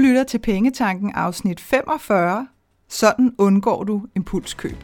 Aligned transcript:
lytter 0.00 0.24
til 0.24 0.38
Pengetanken 0.38 1.10
afsnit 1.14 1.60
45. 1.60 2.46
Sådan 2.88 3.34
undgår 3.38 3.84
du 3.84 4.02
impulskøb. 4.16 4.76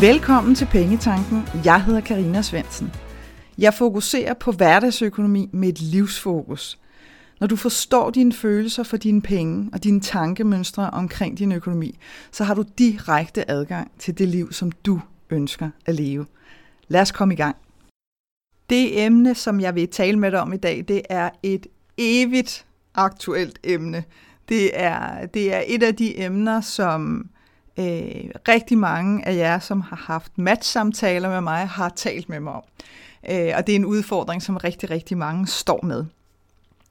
Velkommen 0.00 0.54
til 0.54 0.66
Pengetanken. 0.66 1.42
Jeg 1.64 1.84
hedder 1.84 2.00
Karina 2.00 2.42
Svensen. 2.42 2.92
Jeg 3.58 3.74
fokuserer 3.74 4.34
på 4.34 4.52
hverdagsøkonomi 4.52 5.50
med 5.52 5.68
et 5.68 5.80
livsfokus. 5.80 6.78
Når 7.40 7.46
du 7.46 7.56
forstår 7.56 8.10
dine 8.10 8.32
følelser 8.32 8.82
for 8.82 8.96
dine 8.96 9.22
penge 9.22 9.70
og 9.72 9.84
dine 9.84 10.00
tankemønstre 10.00 10.90
omkring 10.90 11.38
din 11.38 11.52
økonomi, 11.52 11.98
så 12.30 12.44
har 12.44 12.54
du 12.54 12.64
direkte 12.78 13.50
adgang 13.50 13.90
til 13.98 14.18
det 14.18 14.28
liv, 14.28 14.52
som 14.52 14.72
du 14.72 15.00
ønsker 15.30 15.70
at 15.86 15.94
leve. 15.94 16.26
Lad 16.88 17.00
os 17.00 17.12
komme 17.12 17.34
i 17.34 17.36
gang. 17.36 17.56
Det 18.70 19.04
emne, 19.04 19.34
som 19.34 19.60
jeg 19.60 19.74
vil 19.74 19.88
tale 19.88 20.18
med 20.18 20.30
dig 20.30 20.40
om 20.40 20.52
i 20.52 20.56
dag, 20.56 20.84
det 20.88 21.02
er 21.10 21.30
et 21.42 21.66
evigt 21.98 22.66
aktuelt 22.94 23.58
emne. 23.64 24.04
Det 24.48 24.70
er, 24.80 25.26
det 25.26 25.54
er 25.54 25.62
et 25.66 25.82
af 25.82 25.96
de 25.96 26.20
emner, 26.20 26.60
som 26.60 27.30
øh, 27.78 27.84
rigtig 28.48 28.78
mange 28.78 29.26
af 29.26 29.36
jer, 29.36 29.58
som 29.58 29.80
har 29.80 29.96
haft 29.96 30.38
matchsamtaler 30.38 31.28
med 31.28 31.40
mig, 31.40 31.68
har 31.68 31.88
talt 31.88 32.28
med 32.28 32.40
mig 32.40 32.52
om. 32.52 32.62
Øh, 33.30 33.52
og 33.56 33.66
det 33.66 33.72
er 33.72 33.76
en 33.76 33.84
udfordring, 33.84 34.42
som 34.42 34.56
rigtig, 34.56 34.90
rigtig 34.90 35.18
mange 35.18 35.46
står 35.46 35.84
med. 35.84 36.04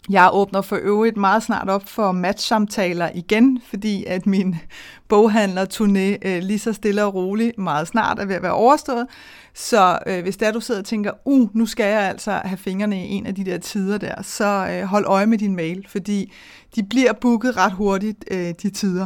Jeg 0.09 0.29
åbner 0.33 0.61
for 0.61 0.79
øvrigt 0.81 1.17
meget 1.17 1.43
snart 1.43 1.69
op 1.69 1.87
for 1.87 2.11
matchsamtaler 2.11 3.09
igen, 3.15 3.61
fordi 3.69 4.03
at 4.05 4.25
min 4.25 4.55
boghandler-turné 5.13 6.17
øh, 6.27 6.43
lige 6.43 6.59
så 6.59 6.73
stille 6.73 7.03
og 7.03 7.13
roligt 7.13 7.57
meget 7.57 7.87
snart 7.87 8.19
er 8.19 8.25
ved 8.25 8.35
at 8.35 8.41
være 8.41 8.51
overstået. 8.51 9.07
Så 9.53 9.99
øh, 10.07 10.21
hvis 10.23 10.37
der 10.37 10.51
du 10.51 10.59
sidder 10.59 10.81
og 10.81 10.85
tænker, 10.85 11.11
uh, 11.25 11.55
nu 11.55 11.65
skal 11.65 11.85
jeg 11.85 12.01
altså 12.01 12.31
have 12.31 12.57
fingrene 12.57 13.07
i 13.07 13.09
en 13.09 13.25
af 13.25 13.35
de 13.35 13.45
der 13.45 13.57
tider 13.57 13.97
der, 13.97 14.21
så 14.21 14.67
øh, 14.71 14.83
hold 14.83 15.05
øje 15.05 15.25
med 15.25 15.37
din 15.37 15.55
mail, 15.55 15.85
fordi 15.89 16.33
de 16.75 16.83
bliver 16.83 17.13
booket 17.13 17.57
ret 17.57 17.71
hurtigt, 17.71 18.25
øh, 18.31 18.53
de 18.61 18.69
tider. 18.69 19.05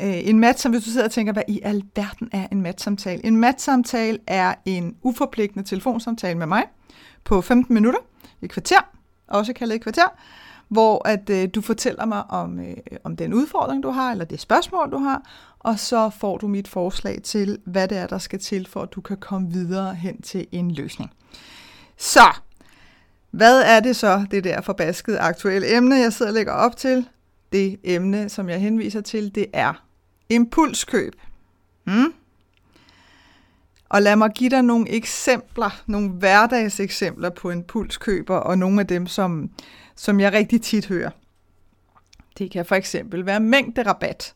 Øh, 0.00 0.28
en 0.28 0.38
match, 0.38 0.62
som 0.62 0.72
hvis 0.72 0.84
du 0.84 0.90
sidder 0.90 1.06
og 1.06 1.12
tænker, 1.12 1.32
hvad 1.32 1.42
i 1.48 1.60
alverden 1.62 2.28
er 2.32 2.46
en 2.52 2.62
matchsamtale? 2.62 3.26
En 3.26 3.36
matchsamtale 3.36 4.18
er 4.26 4.54
en 4.64 4.94
uforpligtende 5.02 5.68
telefonsamtale 5.68 6.38
med 6.38 6.46
mig 6.46 6.64
på 7.24 7.40
15 7.40 7.74
minutter, 7.74 8.00
et 8.42 8.50
kvarter, 8.50 8.97
også 9.28 9.52
kaldet 9.52 9.74
et 9.74 9.82
kvarter, 9.82 10.08
hvor 10.68 11.08
at 11.08 11.30
øh, 11.30 11.48
du 11.54 11.60
fortæller 11.60 12.06
mig 12.06 12.30
om, 12.30 12.60
øh, 12.60 12.76
om 13.04 13.16
den 13.16 13.34
udfordring, 13.34 13.82
du 13.82 13.90
har, 13.90 14.10
eller 14.10 14.24
det 14.24 14.40
spørgsmål, 14.40 14.92
du 14.92 14.98
har, 14.98 15.22
og 15.58 15.78
så 15.78 16.10
får 16.10 16.38
du 16.38 16.48
mit 16.48 16.68
forslag 16.68 17.22
til, 17.22 17.58
hvad 17.66 17.88
det 17.88 17.98
er, 17.98 18.06
der 18.06 18.18
skal 18.18 18.38
til, 18.38 18.68
for 18.68 18.82
at 18.82 18.92
du 18.92 19.00
kan 19.00 19.16
komme 19.16 19.50
videre 19.52 19.94
hen 19.94 20.22
til 20.22 20.46
en 20.52 20.70
løsning. 20.70 21.10
Så, 21.96 22.36
hvad 23.30 23.62
er 23.62 23.80
det 23.80 23.96
så, 23.96 24.26
det 24.30 24.44
der 24.44 24.60
forbaskede 24.60 25.18
aktuelle 25.18 25.76
emne, 25.76 25.94
jeg 25.94 26.12
sidder 26.12 26.30
og 26.30 26.34
lægger 26.34 26.52
op 26.52 26.76
til? 26.76 27.08
Det 27.52 27.80
emne, 27.84 28.28
som 28.28 28.48
jeg 28.48 28.60
henviser 28.60 29.00
til, 29.00 29.34
det 29.34 29.46
er 29.52 29.84
impulskøb. 30.28 31.12
Hmm? 31.84 32.12
Og 33.88 34.02
lad 34.02 34.16
mig 34.16 34.30
give 34.30 34.50
dig 34.50 34.62
nogle 34.62 34.90
eksempler, 34.90 35.82
nogle 35.86 36.10
hverdagseksempler 36.10 37.30
på 37.30 37.50
impulskøber, 37.50 38.36
og 38.36 38.58
nogle 38.58 38.80
af 38.80 38.86
dem, 38.86 39.06
som, 39.06 39.50
som 39.96 40.20
jeg 40.20 40.32
rigtig 40.32 40.62
tit 40.62 40.86
hører. 40.86 41.10
Det 42.38 42.50
kan 42.50 42.64
for 42.64 42.74
eksempel 42.74 43.26
være 43.26 43.40
mængderabat. 43.40 44.34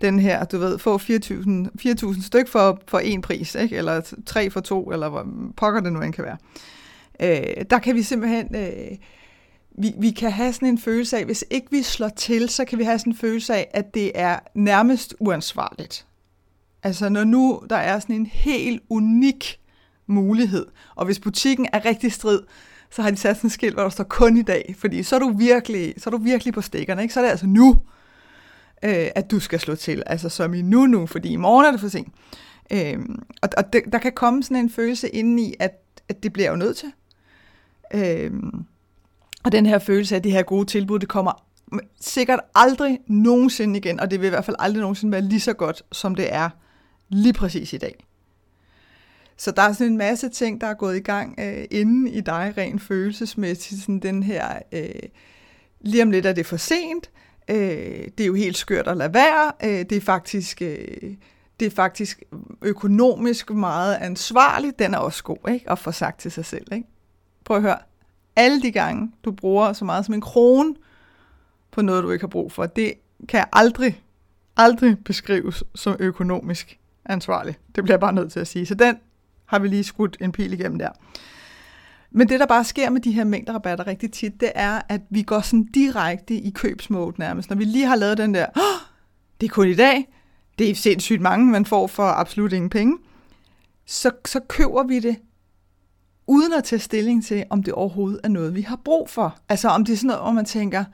Den 0.00 0.18
her, 0.18 0.44
du 0.44 0.58
ved, 0.58 0.78
få 0.78 0.98
4.000 0.98 2.26
styk 2.26 2.48
for, 2.48 2.80
for 2.88 2.98
en 2.98 3.22
pris, 3.22 3.54
ikke? 3.54 3.76
eller 3.76 4.14
3 4.26 4.50
for 4.50 4.60
to, 4.60 4.90
eller 4.92 5.08
hvor 5.08 5.26
pokker 5.56 5.80
det 5.80 5.92
nu 5.92 6.00
end 6.00 6.12
kan 6.12 6.24
være. 6.24 6.36
Øh, 7.20 7.64
der 7.70 7.78
kan 7.78 7.94
vi 7.94 8.02
simpelthen... 8.02 8.56
Øh, 8.56 8.98
vi, 9.80 9.94
vi 9.98 10.10
kan 10.10 10.32
have 10.32 10.52
sådan 10.52 10.68
en 10.68 10.78
følelse 10.78 11.18
af, 11.18 11.24
hvis 11.24 11.44
ikke 11.50 11.66
vi 11.70 11.82
slår 11.82 12.08
til, 12.08 12.48
så 12.48 12.64
kan 12.64 12.78
vi 12.78 12.84
have 12.84 12.98
sådan 12.98 13.12
en 13.12 13.18
følelse 13.18 13.54
af, 13.54 13.70
at 13.74 13.94
det 13.94 14.12
er 14.14 14.38
nærmest 14.54 15.14
uansvarligt. 15.20 16.06
Altså 16.82 17.08
når 17.08 17.24
nu 17.24 17.62
der 17.70 17.76
er 17.76 17.98
sådan 17.98 18.16
en 18.16 18.26
helt 18.26 18.82
unik 18.90 19.60
mulighed, 20.06 20.66
og 20.94 21.04
hvis 21.04 21.20
butikken 21.20 21.66
er 21.72 21.84
rigtig 21.84 22.12
strid, 22.12 22.40
så 22.90 23.02
har 23.02 23.10
de 23.10 23.16
sat 23.16 23.36
sådan 23.36 23.46
en 23.46 23.50
skilt, 23.50 23.74
hvor 23.74 23.82
der 23.82 23.90
står 23.90 24.04
kun 24.04 24.36
i 24.36 24.42
dag, 24.42 24.74
fordi 24.78 25.02
så 25.02 25.16
er 25.16 25.20
du 25.20 25.36
virkelig, 25.36 25.94
så 25.98 26.10
er 26.10 26.10
du 26.10 26.22
virkelig 26.22 26.54
på 26.54 26.60
stikkerne, 26.60 27.02
ikke? 27.02 27.14
så 27.14 27.20
er 27.20 27.24
det 27.24 27.30
altså 27.30 27.46
nu, 27.46 27.80
øh, 28.84 29.06
at 29.14 29.30
du 29.30 29.40
skal 29.40 29.60
slå 29.60 29.74
til, 29.74 30.02
altså 30.06 30.28
som 30.28 30.54
i 30.54 30.62
nu 30.62 30.86
nu, 30.86 31.06
fordi 31.06 31.28
i 31.28 31.36
morgen 31.36 31.66
er 31.66 31.70
det 31.70 31.80
for 31.80 31.88
sent. 31.88 32.14
Øh, 32.72 32.98
og 33.42 33.48
og 33.56 33.72
det, 33.72 33.82
der 33.92 33.98
kan 33.98 34.12
komme 34.12 34.42
sådan 34.42 34.56
en 34.56 34.70
følelse 34.70 35.08
indeni, 35.08 35.54
at, 35.60 35.72
at 36.08 36.22
det 36.22 36.32
bliver 36.32 36.50
jo 36.50 36.56
nødt 36.56 36.76
til. 36.76 36.92
Øh, 37.94 38.32
og 39.44 39.52
den 39.52 39.66
her 39.66 39.78
følelse 39.78 40.14
af, 40.14 40.18
at 40.18 40.24
det 40.24 40.32
her 40.32 40.42
gode 40.42 40.66
tilbud, 40.66 40.98
det 40.98 41.08
kommer 41.08 41.44
sikkert 42.00 42.40
aldrig 42.54 42.98
nogensinde 43.06 43.78
igen, 43.78 44.00
og 44.00 44.10
det 44.10 44.20
vil 44.20 44.26
i 44.26 44.30
hvert 44.30 44.44
fald 44.44 44.56
aldrig 44.58 44.80
nogensinde 44.80 45.12
være 45.12 45.20
lige 45.20 45.40
så 45.40 45.52
godt, 45.52 45.82
som 45.92 46.14
det 46.14 46.34
er 46.34 46.50
lige 47.08 47.32
præcis 47.32 47.72
i 47.72 47.78
dag. 47.78 48.04
Så 49.36 49.50
der 49.50 49.62
er 49.62 49.72
sådan 49.72 49.92
en 49.92 49.98
masse 49.98 50.28
ting, 50.28 50.60
der 50.60 50.66
er 50.66 50.74
gået 50.74 50.96
i 50.96 51.00
gang 51.00 51.40
øh, 51.40 51.64
inden 51.70 52.08
i 52.08 52.20
dig, 52.20 52.54
rent 52.58 52.82
følelsesmæssigt. 52.82 53.80
Sådan 53.80 53.98
den 53.98 54.22
her, 54.22 54.58
øh, 54.72 55.02
lige 55.80 56.02
om 56.02 56.10
lidt 56.10 56.26
er 56.26 56.32
det 56.32 56.46
for 56.46 56.56
sent. 56.56 57.10
Øh, 57.48 58.08
det 58.18 58.20
er 58.20 58.26
jo 58.26 58.34
helt 58.34 58.56
skørt 58.56 58.88
at 58.88 58.96
lade 58.96 59.14
være. 59.14 59.52
Øh, 59.64 59.84
det, 59.90 59.92
er 59.92 60.00
faktisk, 60.00 60.62
øh, 60.62 61.14
det 61.60 61.66
er 61.66 61.70
faktisk 61.70 62.22
økonomisk 62.62 63.50
meget 63.50 63.94
ansvarligt. 63.94 64.78
Den 64.78 64.94
er 64.94 64.98
også 64.98 65.22
god 65.22 65.50
ikke? 65.50 65.70
at 65.70 65.78
få 65.78 65.92
sagt 65.92 66.20
til 66.20 66.30
sig 66.30 66.44
selv. 66.44 66.72
Ikke? 66.72 66.88
Prøv 67.44 67.56
at 67.56 67.62
høre. 67.62 67.78
Alle 68.36 68.62
de 68.62 68.72
gange, 68.72 69.12
du 69.24 69.32
bruger 69.32 69.72
så 69.72 69.84
meget 69.84 70.04
som 70.04 70.14
en 70.14 70.20
krone 70.20 70.74
på 71.70 71.82
noget, 71.82 72.04
du 72.04 72.10
ikke 72.10 72.22
har 72.22 72.28
brug 72.28 72.52
for, 72.52 72.66
det 72.66 72.92
kan 73.28 73.44
aldrig, 73.52 74.02
aldrig 74.56 74.96
beskrives 75.04 75.64
som 75.74 75.96
økonomisk 76.00 76.78
ansvarlig. 77.08 77.56
Det 77.74 77.84
bliver 77.84 77.94
jeg 77.94 78.00
bare 78.00 78.12
nødt 78.12 78.32
til 78.32 78.40
at 78.40 78.46
sige. 78.46 78.66
Så 78.66 78.74
den 78.74 78.96
har 79.46 79.58
vi 79.58 79.68
lige 79.68 79.84
skudt 79.84 80.16
en 80.20 80.32
pil 80.32 80.52
igennem 80.52 80.78
der. 80.78 80.90
Men 82.10 82.28
det, 82.28 82.40
der 82.40 82.46
bare 82.46 82.64
sker 82.64 82.90
med 82.90 83.00
de 83.00 83.12
her 83.12 83.24
mængderabatter 83.24 83.86
rigtig 83.86 84.12
tit, 84.12 84.40
det 84.40 84.52
er, 84.54 84.80
at 84.88 85.00
vi 85.10 85.22
går 85.22 85.40
sådan 85.40 85.64
direkte 85.64 86.34
i 86.34 86.50
købsmode 86.50 87.14
nærmest. 87.18 87.50
Når 87.50 87.56
vi 87.56 87.64
lige 87.64 87.86
har 87.86 87.96
lavet 87.96 88.18
den 88.18 88.34
der, 88.34 88.46
oh, 88.56 88.88
det 89.40 89.46
er 89.46 89.50
kun 89.50 89.68
i 89.68 89.74
dag, 89.74 90.08
det 90.58 90.70
er 90.70 90.74
sindssygt 90.74 91.20
mange, 91.20 91.46
man 91.46 91.66
får 91.66 91.86
for 91.86 92.02
absolut 92.02 92.52
ingen 92.52 92.70
penge, 92.70 92.98
så, 93.86 94.10
så 94.26 94.40
køber 94.48 94.82
vi 94.82 95.00
det, 95.00 95.16
uden 96.26 96.52
at 96.52 96.64
tage 96.64 96.80
stilling 96.80 97.24
til, 97.24 97.44
om 97.50 97.62
det 97.62 97.74
overhovedet 97.74 98.20
er 98.24 98.28
noget, 98.28 98.54
vi 98.54 98.62
har 98.62 98.76
brug 98.84 99.10
for. 99.10 99.38
Altså 99.48 99.68
om 99.68 99.84
det 99.84 99.92
er 99.92 99.96
sådan 99.96 100.06
noget, 100.06 100.22
hvor 100.22 100.32
man 100.32 100.44
tænker, 100.44 100.84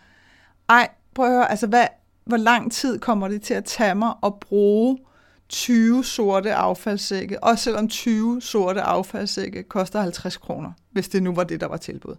ej, 0.69 0.89
prøv 1.15 1.27
at 1.27 1.33
høre, 1.33 1.51
altså 1.51 1.67
hvad, 1.67 1.87
hvor 2.25 2.37
lang 2.37 2.73
tid 2.73 2.99
kommer 2.99 3.29
det 3.29 3.43
til 3.43 3.55
at 3.55 3.65
tage 3.65 3.95
mig 3.95 4.15
at 4.23 4.35
bruge 4.41 4.99
20 5.55 6.05
sorte 6.05 6.55
affaldssække, 6.55 7.45
også 7.45 7.65
selvom 7.65 7.89
20 7.89 8.43
sorte 8.43 8.81
affaldssække 8.81 9.63
koster 9.63 10.01
50 10.01 10.37
kroner, 10.37 10.73
hvis 10.91 11.09
det 11.09 11.23
nu 11.23 11.35
var 11.35 11.45
det, 11.45 11.61
der 11.61 11.67
var 11.67 11.77
tilbud. 11.77 12.15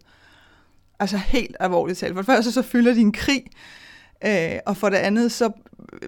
Altså 1.00 1.18
helt 1.18 1.56
alvorligt 1.60 2.00
talt. 2.00 2.14
For 2.14 2.22
det 2.22 2.26
første 2.26 2.52
så 2.52 2.62
fylder 2.62 2.94
din 2.94 3.12
krig, 3.12 3.44
øh, 4.26 4.60
og 4.66 4.78
for 4.78 4.90
det 4.90 4.98
andet 4.98 5.32
så 5.32 5.52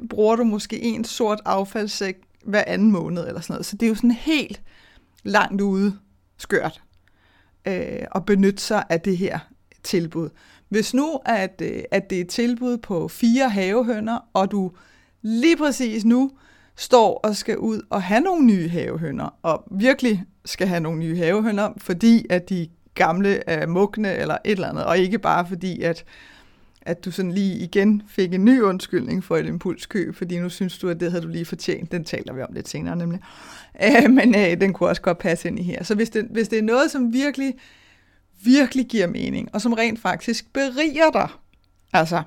bruger 0.10 0.36
du 0.36 0.44
måske 0.44 0.82
en 0.82 1.04
sort 1.04 1.42
affaldssæk 1.46 2.16
hver 2.44 2.64
anden 2.68 2.92
måned 2.92 3.28
eller 3.28 3.42
sådan 3.42 3.54
noget. 3.54 3.66
Så 3.66 3.76
det 3.76 3.86
er 3.86 3.90
jo 3.90 3.96
sådan 3.96 4.12
helt 4.12 4.62
langt 5.24 5.62
ude 5.62 5.98
skørt 6.38 6.82
øh, 7.68 8.06
at 8.16 8.26
benytte 8.26 8.64
sig 8.64 8.84
af 8.90 9.02
det 9.02 9.18
her 9.18 9.40
tilbud. 9.84 10.30
Hvis 10.70 10.94
nu 10.94 11.20
at, 11.26 11.62
øh, 11.62 11.84
at 11.92 12.10
det 12.10 12.18
er 12.18 12.22
et 12.22 12.30
tilbud 12.30 12.78
på 12.78 13.08
fire 13.08 13.50
havehønder, 13.50 14.20
og 14.34 14.52
du 14.52 14.72
lige 15.22 15.58
præcis 15.58 16.06
nu 16.06 16.32
står 16.78 17.20
og 17.24 17.36
skal 17.36 17.58
ud 17.58 17.82
og 17.90 18.04
have 18.04 18.22
nogle 18.22 18.46
nye 18.46 18.70
havehønder, 18.70 19.36
og 19.44 19.64
virkelig 19.72 20.24
skal 20.46 20.68
have 20.68 20.80
nogle 20.80 21.00
nye 21.00 21.18
havehønder, 21.18 21.74
fordi 21.78 22.26
at 22.30 22.50
de 22.50 22.68
gamle 22.96 23.50
er 23.50 23.68
mugne 23.68 24.14
eller 24.16 24.38
et 24.46 24.52
eller 24.52 24.68
andet, 24.70 24.86
og 24.86 24.98
ikke 24.98 25.20
bare 25.20 25.48
fordi, 25.48 25.82
at, 25.82 26.04
at 26.82 27.06
du 27.06 27.12
sådan 27.12 27.32
lige 27.32 27.58
igen 27.58 28.02
fik 28.08 28.34
en 28.34 28.46
ny 28.46 28.62
undskyldning 28.62 29.24
for 29.24 29.38
et 29.38 29.46
impulskøb, 29.46 30.16
fordi 30.16 30.40
nu 30.40 30.50
synes 30.50 30.78
du, 30.78 30.90
at 30.90 31.00
det 31.00 31.12
havde 31.12 31.24
du 31.24 31.28
lige 31.28 31.46
fortjent. 31.46 31.92
Den 31.92 32.04
taler 32.04 32.34
vi 32.34 32.42
om 32.42 32.54
lidt 32.54 32.70
senere 32.70 32.96
nemlig. 32.96 33.20
Øh, 33.84 34.12
men 34.12 34.36
øh, 34.36 34.62
den 34.62 34.74
kunne 34.74 34.90
også 34.90 35.02
godt 35.02 35.18
passe 35.18 35.48
ind 35.48 35.60
i 35.60 35.64
her. 35.64 35.84
Så 35.84 35.96
hvis 35.96 36.10
det, 36.10 36.28
hvis 36.32 36.48
det 36.48 36.60
er 36.60 36.64
noget, 36.64 36.92
som 36.92 37.14
virkelig, 37.14 37.54
virkelig 38.44 38.86
giver 38.86 39.08
mening, 39.08 39.50
og 39.54 39.62
som 39.62 39.74
rent 39.74 40.00
faktisk 40.00 40.54
beriger 40.54 41.12
dig, 41.14 41.30
altså 41.94 42.24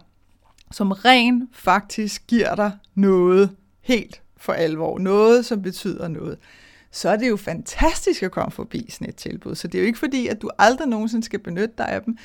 som 0.72 0.92
rent 0.92 1.50
faktisk 1.52 2.26
giver 2.26 2.54
dig 2.54 2.72
noget 2.94 3.50
helt 3.80 4.22
for 4.40 4.52
alvor, 4.52 4.98
noget 4.98 5.46
som 5.46 5.62
betyder 5.62 6.08
noget, 6.08 6.38
så 6.90 7.08
er 7.08 7.16
det 7.16 7.28
jo 7.28 7.36
fantastisk 7.36 8.22
at 8.22 8.30
komme 8.30 8.50
forbi 8.50 8.86
sådan 8.90 9.08
et 9.08 9.16
tilbud. 9.16 9.54
Så 9.54 9.68
det 9.68 9.78
er 9.78 9.82
jo 9.82 9.86
ikke 9.86 9.98
fordi, 9.98 10.26
at 10.26 10.42
du 10.42 10.50
aldrig 10.58 10.88
nogensinde 10.88 11.24
skal 11.24 11.38
benytte 11.38 11.74
dig 11.78 11.88
af 11.88 12.02
dem. 12.02 12.18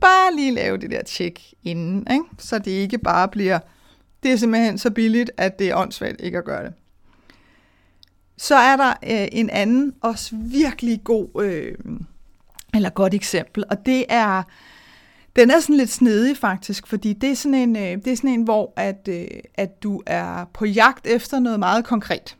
Bare 0.00 0.36
lige 0.36 0.54
lave 0.54 0.76
det 0.76 0.90
der 0.90 1.02
tjek 1.02 1.54
inden, 1.62 2.06
ikke? 2.10 2.24
så 2.38 2.58
det 2.58 2.70
ikke 2.70 2.98
bare 2.98 3.28
bliver, 3.28 3.58
det 4.22 4.32
er 4.32 4.36
simpelthen 4.36 4.78
så 4.78 4.90
billigt, 4.90 5.30
at 5.36 5.58
det 5.58 5.68
er 5.68 5.76
åndssvagt 5.76 6.20
ikke 6.20 6.38
at 6.38 6.44
gøre 6.44 6.64
det. 6.64 6.72
Så 8.36 8.54
er 8.54 8.76
der 8.76 8.90
øh, 8.90 9.28
en 9.32 9.50
anden, 9.50 9.94
også 10.00 10.36
virkelig 10.36 11.00
god, 11.04 11.42
øh, 11.42 11.74
eller 12.74 12.90
godt 12.90 13.14
eksempel, 13.14 13.64
og 13.70 13.86
det 13.86 14.04
er, 14.08 14.42
den 15.38 15.50
er 15.50 15.60
sådan 15.60 15.76
lidt 15.76 15.90
snedig 15.90 16.36
faktisk, 16.36 16.86
fordi 16.86 17.12
det 17.12 17.30
er 17.30 17.34
sådan 17.34 17.54
en, 17.54 17.76
øh, 17.76 17.82
det 17.82 18.06
er 18.06 18.16
sådan 18.16 18.30
en 18.30 18.42
hvor 18.42 18.72
at, 18.76 19.08
øh, 19.08 19.26
at 19.54 19.82
du 19.82 20.02
er 20.06 20.44
på 20.54 20.64
jagt 20.64 21.06
efter 21.06 21.38
noget 21.38 21.58
meget 21.58 21.84
konkret. 21.84 22.36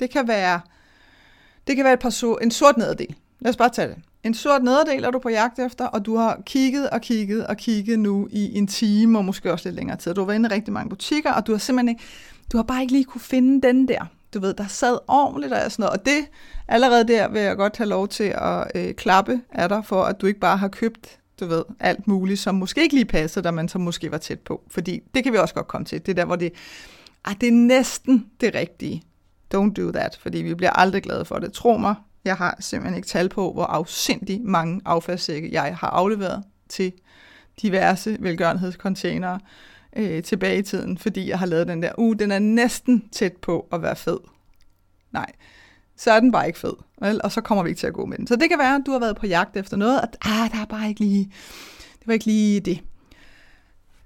Det 0.00 0.10
kan 0.10 0.28
være, 0.28 0.60
det 1.66 1.76
kan 1.76 1.84
være 1.84 1.92
et 1.92 2.00
par 2.00 2.10
so, 2.10 2.34
en 2.34 2.50
sort 2.50 2.76
nederdel. 2.76 3.14
Lad 3.40 3.50
os 3.50 3.56
bare 3.56 3.68
tage 3.68 3.88
det. 3.88 3.96
En 4.24 4.34
sort 4.34 4.62
nederdel 4.62 5.04
er 5.04 5.10
du 5.10 5.18
på 5.18 5.28
jagt 5.28 5.58
efter, 5.58 5.86
og 5.86 6.06
du 6.06 6.16
har 6.16 6.42
kigget 6.46 6.90
og 6.90 7.00
kigget 7.00 7.46
og 7.46 7.56
kigget 7.56 7.98
nu 7.98 8.28
i 8.30 8.58
en 8.58 8.66
time, 8.66 9.18
og 9.18 9.24
måske 9.24 9.52
også 9.52 9.68
lidt 9.68 9.76
længere 9.76 9.96
tid. 9.96 10.14
Du 10.14 10.20
har 10.20 10.26
været 10.26 10.36
inde 10.36 10.48
i 10.48 10.52
rigtig 10.52 10.72
mange 10.72 10.90
butikker, 10.90 11.32
og 11.32 11.46
du 11.46 11.52
har 11.52 11.58
simpelthen 11.58 11.88
ikke, 11.88 12.04
du 12.52 12.56
har 12.56 12.64
bare 12.64 12.80
ikke 12.80 12.92
lige 12.92 13.04
kunne 13.04 13.20
finde 13.20 13.68
den 13.68 13.88
der. 13.88 14.04
Du 14.34 14.40
ved, 14.40 14.54
der 14.54 14.66
sad 14.66 14.98
ordentligt 15.08 15.52
og 15.52 15.72
sådan 15.72 15.82
noget. 15.82 15.98
Og 15.98 16.06
det, 16.06 16.26
allerede 16.68 17.08
der 17.08 17.28
vil 17.28 17.42
jeg 17.42 17.56
godt 17.56 17.76
have 17.76 17.88
lov 17.88 18.08
til 18.08 18.34
at 18.36 18.70
øh, 18.74 18.94
klappe 18.94 19.40
af 19.52 19.68
dig, 19.68 19.84
for 19.84 20.02
at 20.02 20.20
du 20.20 20.26
ikke 20.26 20.40
bare 20.40 20.56
har 20.56 20.68
købt 20.68 21.18
du 21.40 21.46
ved, 21.46 21.64
alt 21.80 22.08
muligt, 22.08 22.40
som 22.40 22.54
måske 22.54 22.82
ikke 22.82 22.94
lige 22.94 23.04
passer 23.04 23.40
dig, 23.40 23.54
men 23.54 23.68
som 23.68 23.80
måske 23.80 24.10
var 24.10 24.18
tæt 24.18 24.40
på. 24.40 24.62
Fordi 24.70 25.02
det 25.14 25.24
kan 25.24 25.32
vi 25.32 25.38
også 25.38 25.54
godt 25.54 25.68
komme 25.68 25.84
til. 25.84 26.06
Det 26.06 26.08
er 26.08 26.14
der, 26.14 26.24
hvor 26.24 26.36
det, 26.36 26.52
ah, 27.24 27.34
det 27.40 27.48
er 27.48 27.52
næsten 27.52 28.26
det 28.40 28.54
rigtige. 28.54 29.02
Don't 29.54 29.72
do 29.72 29.92
that, 29.92 30.18
fordi 30.22 30.38
vi 30.38 30.54
bliver 30.54 30.70
aldrig 30.70 31.02
glade 31.02 31.24
for 31.24 31.38
det. 31.38 31.52
Tro 31.52 31.76
mig, 31.76 31.94
jeg 32.24 32.36
har 32.36 32.56
simpelthen 32.60 32.96
ikke 32.96 33.08
tal 33.08 33.28
på, 33.28 33.52
hvor 33.52 33.64
afsindig 33.64 34.42
mange 34.42 34.80
affaldssække 34.84 35.52
jeg 35.52 35.76
har 35.76 35.88
afleveret 35.88 36.44
til 36.68 36.92
diverse 37.62 38.16
velgørenhedscontainere 38.20 39.40
øh, 39.96 40.22
tilbage 40.22 40.58
i 40.58 40.62
tiden, 40.62 40.98
fordi 40.98 41.28
jeg 41.28 41.38
har 41.38 41.46
lavet 41.46 41.68
den 41.68 41.82
der, 41.82 41.92
uh, 41.98 42.16
den 42.18 42.30
er 42.30 42.38
næsten 42.38 43.08
tæt 43.12 43.32
på 43.32 43.68
at 43.72 43.82
være 43.82 43.96
fed. 43.96 44.18
Nej, 45.12 45.32
så 45.96 46.10
er 46.10 46.20
den 46.20 46.32
bare 46.32 46.46
ikke 46.46 46.58
fed, 46.58 46.74
vel? 47.00 47.20
og 47.24 47.32
så 47.32 47.40
kommer 47.40 47.64
vi 47.64 47.70
ikke 47.70 47.78
til 47.78 47.86
at 47.86 47.94
gå 47.94 48.06
med 48.06 48.18
den. 48.18 48.26
Så 48.26 48.36
det 48.36 48.48
kan 48.48 48.58
være, 48.58 48.74
at 48.74 48.82
du 48.86 48.90
har 48.90 48.98
været 48.98 49.16
på 49.16 49.26
jagt 49.26 49.56
efter 49.56 49.76
noget, 49.76 50.00
og 50.00 50.08
ah, 50.22 50.50
der 50.50 50.60
er 50.60 50.64
bare 50.64 50.88
ikke 50.88 51.00
lige, 51.00 51.32
det 51.98 52.06
var 52.06 52.12
ikke 52.12 52.26
lige 52.26 52.60
det. 52.60 52.80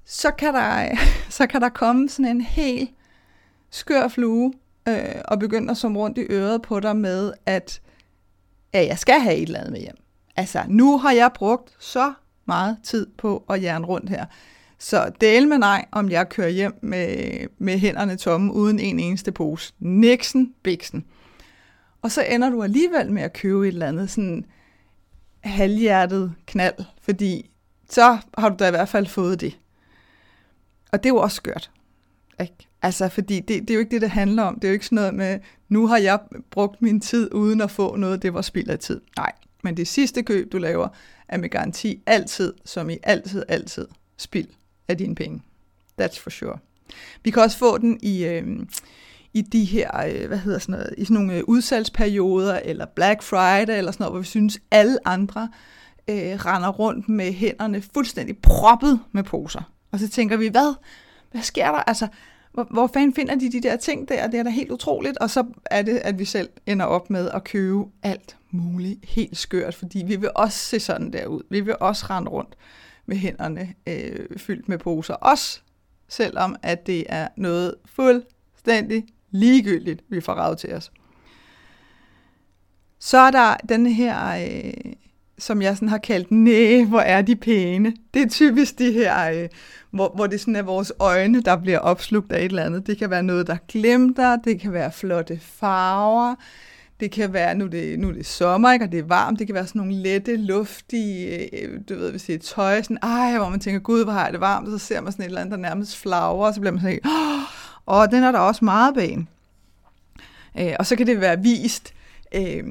Så 0.04 0.30
kan 0.30 0.54
der, 0.54 0.96
så 1.38 1.46
kan 1.46 1.60
der 1.60 1.68
komme 1.68 2.08
sådan 2.08 2.36
en 2.36 2.40
helt 2.40 2.90
skør 3.70 4.08
flue, 4.08 4.52
øh, 4.88 5.20
og 5.24 5.38
begynde 5.38 5.70
at 5.70 5.76
som 5.76 5.96
rundt 5.96 6.18
i 6.18 6.26
øret 6.30 6.62
på 6.62 6.80
dig 6.80 6.96
med, 6.96 7.32
at 7.46 7.80
at 8.72 8.86
jeg 8.86 8.98
skal 8.98 9.20
have 9.20 9.36
et 9.36 9.42
eller 9.42 9.58
andet 9.58 9.72
med 9.72 9.80
hjem. 9.80 9.96
Altså, 10.36 10.64
nu 10.68 10.98
har 10.98 11.12
jeg 11.12 11.30
brugt 11.34 11.76
så 11.78 12.12
meget 12.46 12.76
tid 12.82 13.06
på 13.18 13.44
at 13.50 13.62
jern 13.62 13.84
rundt 13.84 14.10
her. 14.10 14.24
Så 14.78 15.10
del 15.20 15.48
med 15.48 15.58
nej, 15.58 15.84
om 15.92 16.10
jeg 16.10 16.28
kører 16.28 16.48
hjem 16.48 16.78
med, 16.82 17.26
med 17.58 17.78
hænderne 17.78 18.16
tomme 18.16 18.52
uden 18.52 18.78
en 18.78 19.00
eneste 19.00 19.32
pose. 19.32 19.72
Nixon, 19.78 20.54
biksen. 20.62 21.04
Og 22.02 22.10
så 22.10 22.22
ender 22.22 22.50
du 22.50 22.62
alligevel 22.62 23.12
med 23.12 23.22
at 23.22 23.32
købe 23.32 23.68
et 23.68 23.72
eller 23.72 23.86
andet 23.86 24.10
sådan 24.10 24.44
halvhjertet 25.40 26.34
knald, 26.46 26.84
fordi 27.02 27.50
så 27.90 28.18
har 28.38 28.48
du 28.48 28.56
da 28.58 28.66
i 28.68 28.70
hvert 28.70 28.88
fald 28.88 29.06
fået 29.06 29.40
det. 29.40 29.58
Og 30.92 31.02
det 31.02 31.08
er 31.08 31.14
jo 31.14 31.20
også 31.20 31.34
skørt. 31.34 31.70
Ikke? 32.40 32.54
Altså, 32.82 33.08
fordi 33.08 33.40
det, 33.40 33.60
det 33.60 33.70
er 33.70 33.74
jo 33.74 33.80
ikke 33.80 33.90
det, 33.90 34.02
det 34.02 34.10
handler 34.10 34.42
om. 34.42 34.54
Det 34.54 34.64
er 34.64 34.68
jo 34.68 34.72
ikke 34.72 34.86
sådan 34.86 34.96
noget 34.96 35.14
med, 35.14 35.40
nu 35.68 35.86
har 35.86 35.98
jeg 35.98 36.20
brugt 36.50 36.82
min 36.82 37.00
tid 37.00 37.34
uden 37.34 37.60
at 37.60 37.70
få 37.70 37.96
noget, 37.96 38.22
det 38.22 38.34
var 38.34 38.42
spild 38.42 38.68
af 38.68 38.78
tid. 38.78 39.00
Nej, 39.16 39.32
men 39.64 39.76
det 39.76 39.88
sidste 39.88 40.22
køb, 40.22 40.52
du 40.52 40.58
laver, 40.58 40.88
er 41.28 41.38
med 41.38 41.48
garanti 41.48 42.02
altid, 42.06 42.54
som 42.64 42.90
i 42.90 42.98
altid, 43.02 43.42
altid, 43.48 43.88
spild 44.16 44.48
af 44.88 44.96
dine 44.96 45.14
penge. 45.14 45.42
That's 46.00 46.20
for 46.20 46.30
sure. 46.30 46.58
Vi 47.24 47.30
kan 47.30 47.42
også 47.42 47.58
få 47.58 47.78
den 47.78 47.98
i, 48.02 48.24
øh, 48.24 48.58
i 49.34 49.42
de 49.42 49.64
her, 49.64 49.90
øh, 50.06 50.28
hvad 50.28 50.38
hedder 50.38 50.58
sådan 50.58 50.72
noget, 50.72 50.94
i 50.98 51.04
sådan 51.04 51.14
nogle 51.14 51.34
øh, 51.34 51.44
udsalgsperioder, 51.46 52.60
eller 52.64 52.86
Black 52.86 53.22
Friday, 53.22 53.78
eller 53.78 53.92
sådan 53.92 54.02
noget, 54.02 54.12
hvor 54.12 54.20
vi 54.20 54.26
synes, 54.26 54.58
alle 54.70 54.98
andre 55.04 55.48
øh, 56.08 56.16
render 56.16 56.68
rundt 56.68 57.08
med 57.08 57.32
hænderne 57.32 57.82
fuldstændig 57.94 58.38
proppet 58.38 59.00
med 59.12 59.22
poser. 59.22 59.72
Og 59.92 59.98
så 59.98 60.08
tænker 60.08 60.36
vi, 60.36 60.48
hvad? 60.48 60.74
Hvad 61.30 61.42
sker 61.42 61.66
der? 61.66 61.78
Altså, 61.78 62.08
hvor, 62.52 62.66
hvor 62.70 62.86
fanden 62.86 63.14
finder 63.14 63.34
de 63.34 63.52
de 63.52 63.60
der 63.60 63.76
ting 63.76 64.08
der? 64.08 64.26
Det 64.26 64.40
er 64.40 64.42
da 64.42 64.50
helt 64.50 64.70
utroligt. 64.70 65.18
Og 65.18 65.30
så 65.30 65.44
er 65.70 65.82
det, 65.82 65.96
at 65.96 66.18
vi 66.18 66.24
selv 66.24 66.48
ender 66.66 66.86
op 66.86 67.10
med 67.10 67.30
at 67.30 67.44
købe 67.44 67.84
alt 68.02 68.36
muligt 68.50 68.98
helt 69.04 69.36
skørt, 69.36 69.74
fordi 69.74 70.02
vi 70.06 70.16
vil 70.16 70.30
også 70.34 70.58
se 70.58 70.80
sådan 70.80 71.12
der 71.12 71.26
ud. 71.26 71.42
Vi 71.50 71.60
vil 71.60 71.74
også 71.80 72.06
rende 72.10 72.30
rundt 72.30 72.56
med 73.06 73.16
hænderne 73.16 73.74
øh, 73.86 74.26
fyldt 74.36 74.68
med 74.68 74.78
poser. 74.78 75.14
Også 75.14 75.60
selvom 76.08 76.56
at 76.62 76.86
det 76.86 77.04
er 77.08 77.28
noget 77.36 77.74
fuldstændig 77.84 79.04
ligegyldigt, 79.30 80.02
vi 80.08 80.20
får 80.20 80.32
ravet 80.32 80.58
til 80.58 80.74
os. 80.74 80.90
Så 82.98 83.18
er 83.18 83.30
der 83.30 83.56
den 83.68 83.86
her, 83.86 84.46
øh, 84.46 84.92
som 85.38 85.62
jeg 85.62 85.76
sådan 85.76 85.88
har 85.88 85.98
kaldt, 85.98 86.30
næh, 86.30 86.88
hvor 86.88 87.00
er 87.00 87.22
de 87.22 87.36
pæne. 87.36 87.92
Det 88.14 88.22
er 88.22 88.28
typisk 88.28 88.78
de 88.78 88.92
her, 88.92 89.30
øh, 89.30 89.48
hvor, 89.90 90.12
hvor 90.14 90.26
det 90.26 90.40
sådan 90.40 90.56
er 90.56 90.62
vores 90.62 90.92
øjne, 90.98 91.42
der 91.42 91.56
bliver 91.56 91.78
opslugt 91.78 92.32
af 92.32 92.38
et 92.38 92.44
eller 92.44 92.64
andet. 92.64 92.86
Det 92.86 92.98
kan 92.98 93.10
være 93.10 93.22
noget, 93.22 93.46
der 93.46 93.56
glimter, 93.68 94.36
det 94.36 94.60
kan 94.60 94.72
være 94.72 94.92
flotte 94.92 95.38
farver, 95.42 96.34
det 97.00 97.10
kan 97.10 97.32
være, 97.32 97.54
nu 97.54 97.64
er 97.64 97.68
det, 97.68 97.98
nu 97.98 98.08
er 98.08 98.12
det 98.12 98.26
sommer, 98.26 98.72
ikke, 98.72 98.84
og 98.84 98.92
det 98.92 98.98
er 98.98 99.06
varmt, 99.06 99.38
det 99.38 99.46
kan 99.46 99.54
være 99.54 99.66
sådan 99.66 99.78
nogle 99.78 100.02
lette, 100.02 100.36
luftige, 100.36 101.56
øh, 101.62 101.80
du 101.88 101.94
ved, 101.94 102.10
hvis 102.10 102.22
det 102.22 102.34
er 102.34 102.38
tøj, 102.38 102.82
sådan, 102.82 102.98
ej, 103.02 103.36
hvor 103.36 103.48
man 103.48 103.60
tænker, 103.60 103.80
gud, 103.80 104.04
hvor 104.04 104.12
har 104.12 104.30
det 104.30 104.40
varmt, 104.40 104.68
og 104.68 104.80
så 104.80 104.86
ser 104.86 105.00
man 105.00 105.12
sådan 105.12 105.22
et 105.22 105.26
eller 105.26 105.40
andet, 105.40 105.52
der 105.52 105.58
nærmest 105.58 105.96
flagrer, 105.96 106.46
og 106.46 106.54
så 106.54 106.60
bliver 106.60 106.72
man 106.72 106.80
sådan, 106.80 107.00
åh, 107.04 107.42
og 107.88 108.10
den 108.10 108.22
er 108.22 108.32
da 108.32 108.38
også 108.38 108.64
meget 108.64 108.94
ben. 108.94 109.28
Øh, 110.60 110.72
og 110.78 110.86
så 110.86 110.96
kan 110.96 111.06
det 111.06 111.20
være 111.20 111.42
vist, 111.42 111.94
øh, 112.34 112.64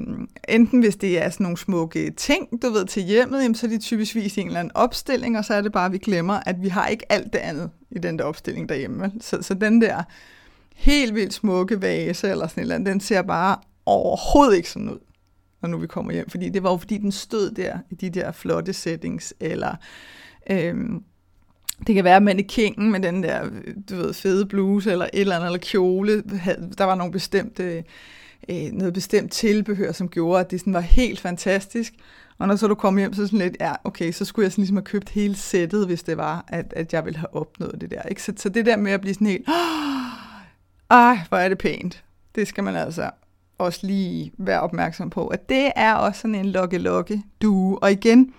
enten 0.50 0.80
hvis 0.80 0.96
det 0.96 1.24
er 1.24 1.30
sådan 1.30 1.44
nogle 1.44 1.58
smukke 1.58 2.12
ting, 2.12 2.62
du 2.62 2.70
ved, 2.70 2.86
til 2.86 3.04
hjemmet, 3.04 3.42
jamen, 3.42 3.56
så 3.56 3.68
er 3.68 3.70
det 3.70 3.82
typisk 3.82 4.16
vist 4.16 4.38
i 4.38 4.42
en 4.42 4.48
eller 4.48 4.60
anden 4.60 4.76
opstilling, 4.76 5.38
og 5.38 5.46
så 5.46 5.54
er 5.54 5.62
det 5.62 5.72
bare, 5.72 5.86
at 5.86 5.92
vi 5.92 5.98
glemmer, 5.98 6.40
at 6.46 6.62
vi 6.62 6.68
har 6.68 6.88
ikke 6.88 7.12
alt 7.12 7.34
det 7.34 7.40
andet 7.40 7.70
i 7.92 8.00
den 8.00 8.20
der 8.20 8.26
opstilling 8.26 8.70
derhjemme. 8.70 9.12
Så, 9.22 9.42
så 9.42 9.54
den 9.54 9.82
der 9.82 10.04
helt 10.76 11.16
vildt 11.16 11.34
smukke 11.34 11.82
vase, 11.82 12.30
eller 12.30 12.48
sådan 12.48 12.62
et 12.62 12.64
eller 12.64 12.76
andet, 12.76 12.92
den 12.94 13.00
ser 13.00 13.22
bare 13.22 13.58
overhovedet 13.86 14.58
ikke 14.58 14.70
sådan 14.70 14.90
ud, 14.90 15.00
når 15.62 15.70
nu 15.70 15.78
vi 15.78 15.88
kommer 15.88 16.12
hjem. 16.12 16.30
Fordi 16.30 16.50
det 16.50 16.64
var 16.64 16.72
jo 16.72 16.78
fordi, 16.78 16.98
den 16.98 17.12
stod 17.12 17.52
der 17.52 17.78
i 17.90 17.96
de 17.96 18.10
der 18.10 18.32
flotte 18.32 18.74
settings, 18.74 19.34
eller 19.40 19.76
øhm, 20.50 21.04
det 21.88 21.96
kan 21.96 22.04
være 22.04 22.22
mannekingen 22.22 22.92
med 22.92 23.00
den 23.00 23.24
der, 23.24 23.50
du 23.90 23.96
ved, 23.96 24.14
fede 24.14 24.46
bluse, 24.46 24.92
eller 24.92 25.06
et 25.06 25.22
eller 25.22 25.36
andet, 25.36 25.48
eller 25.48 25.60
kjole. 25.60 26.22
Der 26.78 26.84
var 26.84 26.96
nogle 26.96 27.12
bestemte, 27.12 27.84
øh, 28.50 28.72
noget 28.72 28.94
bestemt 28.94 29.32
tilbehør, 29.32 29.92
som 29.92 30.10
gjorde, 30.10 30.40
at 30.40 30.52
det 30.52 30.60
sådan 30.60 30.74
var 30.74 30.80
helt 30.80 31.20
fantastisk. 31.20 31.94
Og 32.38 32.48
når 32.48 32.56
så 32.56 32.68
du 32.68 32.76
kom 32.76 32.98
hjem, 32.98 33.14
så 33.14 33.26
sådan 33.26 33.40
lidt, 33.40 33.58
ja, 33.60 33.74
okay, 33.84 34.12
så 34.12 34.26
skulle 34.26 34.44
jeg 34.44 34.52
sådan 34.52 34.62
ligesom 34.62 34.76
have 34.76 34.84
købt 34.84 35.10
hele 35.10 35.36
sættet, 35.36 35.86
hvis 35.86 36.04
det 36.04 36.18
var, 36.18 36.46
at, 36.48 36.74
at 36.76 36.94
jeg 36.94 37.06
ville 37.06 37.18
have 37.18 37.36
opnået 37.36 37.82
det 37.82 37.92
der. 37.92 38.02
Ikke? 38.02 38.24
Så, 38.24 38.34
så 38.38 38.50
det 38.50 38.66
der 38.66 38.78
med 38.78 38.92
at 38.92 39.02
blive 39.02 39.14
sådan 39.14 39.28
helt, 39.28 39.48
ej, 39.48 41.12
ah, 41.12 41.18
hvor 41.30 41.38
er 41.38 41.50
det 41.50 41.58
pænt. 41.58 42.04
Det 42.36 42.48
skal 42.48 42.64
man 42.64 42.76
altså 42.76 43.10
også 43.58 43.88
lige 43.88 44.32
være 44.38 44.62
opmærksom 44.62 45.10
på, 45.10 45.28
at 45.28 45.50
det 45.50 45.72
er 45.76 45.94
også 45.94 46.22
sådan 46.22 46.36
en 46.36 46.46
lokke-lokke-due. 46.46 47.80
Og 47.84 47.92
igen, 47.92 48.34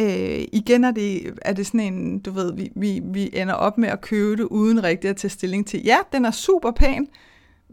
øh, 0.00 0.44
igen 0.52 0.84
er 0.84 0.90
det, 0.90 1.34
er 1.42 1.52
det 1.52 1.66
sådan 1.66 1.80
en, 1.80 2.18
du 2.18 2.30
ved, 2.30 2.54
vi, 2.54 2.72
vi, 2.76 3.00
vi 3.04 3.30
ender 3.32 3.54
op 3.54 3.78
med 3.78 3.88
at 3.88 4.00
købe 4.00 4.36
det 4.36 4.44
uden 4.44 4.84
rigtig 4.84 5.10
at 5.10 5.16
tage 5.16 5.30
stilling 5.30 5.66
til. 5.66 5.82
Ja, 5.84 5.96
den 6.12 6.24
er 6.24 6.30
super 6.30 6.70
pæn, 6.70 7.08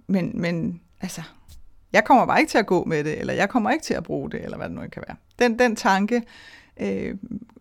men, 0.07 0.31
men 0.41 0.81
altså, 1.01 1.21
jeg 1.93 2.03
kommer 2.03 2.25
bare 2.25 2.39
ikke 2.39 2.49
til 2.49 2.57
at 2.57 2.65
gå 2.65 2.83
med 2.83 3.03
det, 3.03 3.19
eller 3.19 3.33
jeg 3.33 3.49
kommer 3.49 3.71
ikke 3.71 3.83
til 3.83 3.93
at 3.93 4.03
bruge 4.03 4.31
det, 4.31 4.43
eller 4.43 4.57
hvad 4.57 4.67
det 4.67 4.75
nu 4.75 4.81
kan 4.91 5.03
være. 5.07 5.17
Den, 5.39 5.59
den 5.59 5.75
tanke 5.75 6.23
øh, 6.81 7.15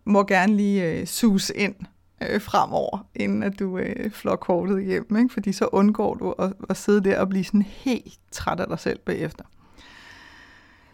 må 0.05 0.23
gerne 0.23 0.55
lige 0.55 0.83
øh, 0.85 1.07
sus 1.07 1.51
ind 1.55 1.75
øh, 2.21 2.41
fremover, 2.41 3.07
inden 3.15 3.43
at 3.43 3.59
du 3.59 3.77
øh, 3.77 4.11
flår 4.11 4.35
kortet 4.35 4.85
hjem, 4.85 5.17
ikke? 5.17 5.33
fordi 5.33 5.51
så 5.51 5.69
undgår 5.71 6.13
du 6.13 6.31
at, 6.31 6.53
at 6.69 6.77
sidde 6.77 7.09
der 7.09 7.19
og 7.19 7.29
blive 7.29 7.43
sådan 7.43 7.61
helt 7.61 8.19
træt 8.31 8.59
af 8.59 8.67
dig 8.67 8.79
selv 8.79 8.99
bagefter. 8.99 9.43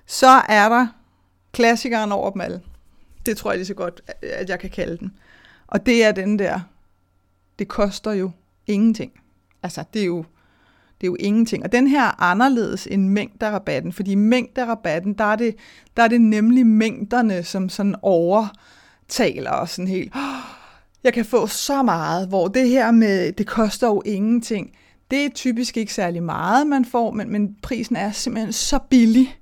Så 0.05 0.41
er 0.49 0.69
der 0.69 0.87
klassikeren 1.51 2.11
over 2.11 2.31
dem 2.31 2.41
alle. 2.41 2.61
Det 3.27 3.37
tror 3.37 3.51
jeg 3.51 3.57
lige 3.57 3.67
så 3.67 3.73
godt, 3.73 4.01
at 4.21 4.49
jeg 4.49 4.59
kan 4.59 4.69
kalde 4.69 4.97
den. 4.97 5.13
Og 5.67 5.85
det 5.85 6.03
er 6.03 6.11
den 6.11 6.39
der, 6.39 6.59
det 7.59 7.67
koster 7.67 8.11
jo 8.11 8.31
ingenting. 8.67 9.11
Altså, 9.63 9.83
det 9.93 10.01
er 10.01 10.05
jo, 10.05 10.17
det 11.01 11.07
er 11.07 11.11
jo 11.11 11.15
ingenting. 11.19 11.63
Og 11.63 11.71
den 11.71 11.87
her 11.87 12.03
er 12.05 12.21
anderledes 12.21 12.87
end 12.91 13.09
mængderabatten, 13.09 13.93
fordi 13.93 14.15
mængderabatten, 14.15 15.13
der 15.13 15.23
er 15.23 15.35
det, 15.35 15.55
der 15.97 16.03
er 16.03 16.07
det 16.07 16.21
nemlig 16.21 16.65
mængderne, 16.65 17.43
som 17.43 17.69
sådan 17.69 17.95
overtaler 18.01 19.51
og 19.51 19.69
sådan 19.69 19.87
helt, 19.87 20.15
oh, 20.15 20.21
jeg 21.03 21.13
kan 21.13 21.25
få 21.25 21.47
så 21.47 21.83
meget, 21.83 22.27
hvor 22.27 22.47
det 22.47 22.69
her 22.69 22.91
med, 22.91 23.31
det 23.31 23.47
koster 23.47 23.87
jo 23.87 24.01
ingenting, 24.05 24.71
det 25.11 25.25
er 25.25 25.29
typisk 25.29 25.77
ikke 25.77 25.93
særlig 25.93 26.23
meget, 26.23 26.67
man 26.67 26.85
får, 26.85 27.11
men, 27.11 27.31
men 27.31 27.55
prisen 27.61 27.95
er 27.95 28.11
simpelthen 28.11 28.53
så 28.53 28.79
billig, 28.89 29.39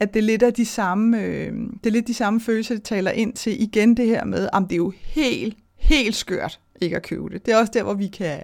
at 0.00 0.14
det 0.14 0.24
lidt 0.24 0.42
er 0.42 0.50
de 0.50 0.66
samme, 0.66 1.20
øh, 1.22 1.52
det 1.52 1.86
er 1.86 1.90
lidt 1.90 2.06
de 2.06 2.14
samme 2.14 2.40
følelser, 2.40 2.74
det 2.74 2.84
taler 2.84 3.10
ind 3.10 3.32
til. 3.32 3.62
Igen 3.62 3.96
det 3.96 4.06
her 4.06 4.24
med, 4.24 4.48
om 4.52 4.66
det 4.66 4.72
er 4.72 4.76
jo 4.76 4.92
helt, 4.96 5.56
helt 5.76 6.16
skørt 6.16 6.60
ikke 6.80 6.96
at 6.96 7.02
købe 7.02 7.28
det. 7.28 7.46
Det 7.46 7.54
er 7.54 7.58
også 7.58 7.72
der, 7.74 7.82
hvor 7.82 7.94
vi 7.94 8.08
kan, 8.08 8.42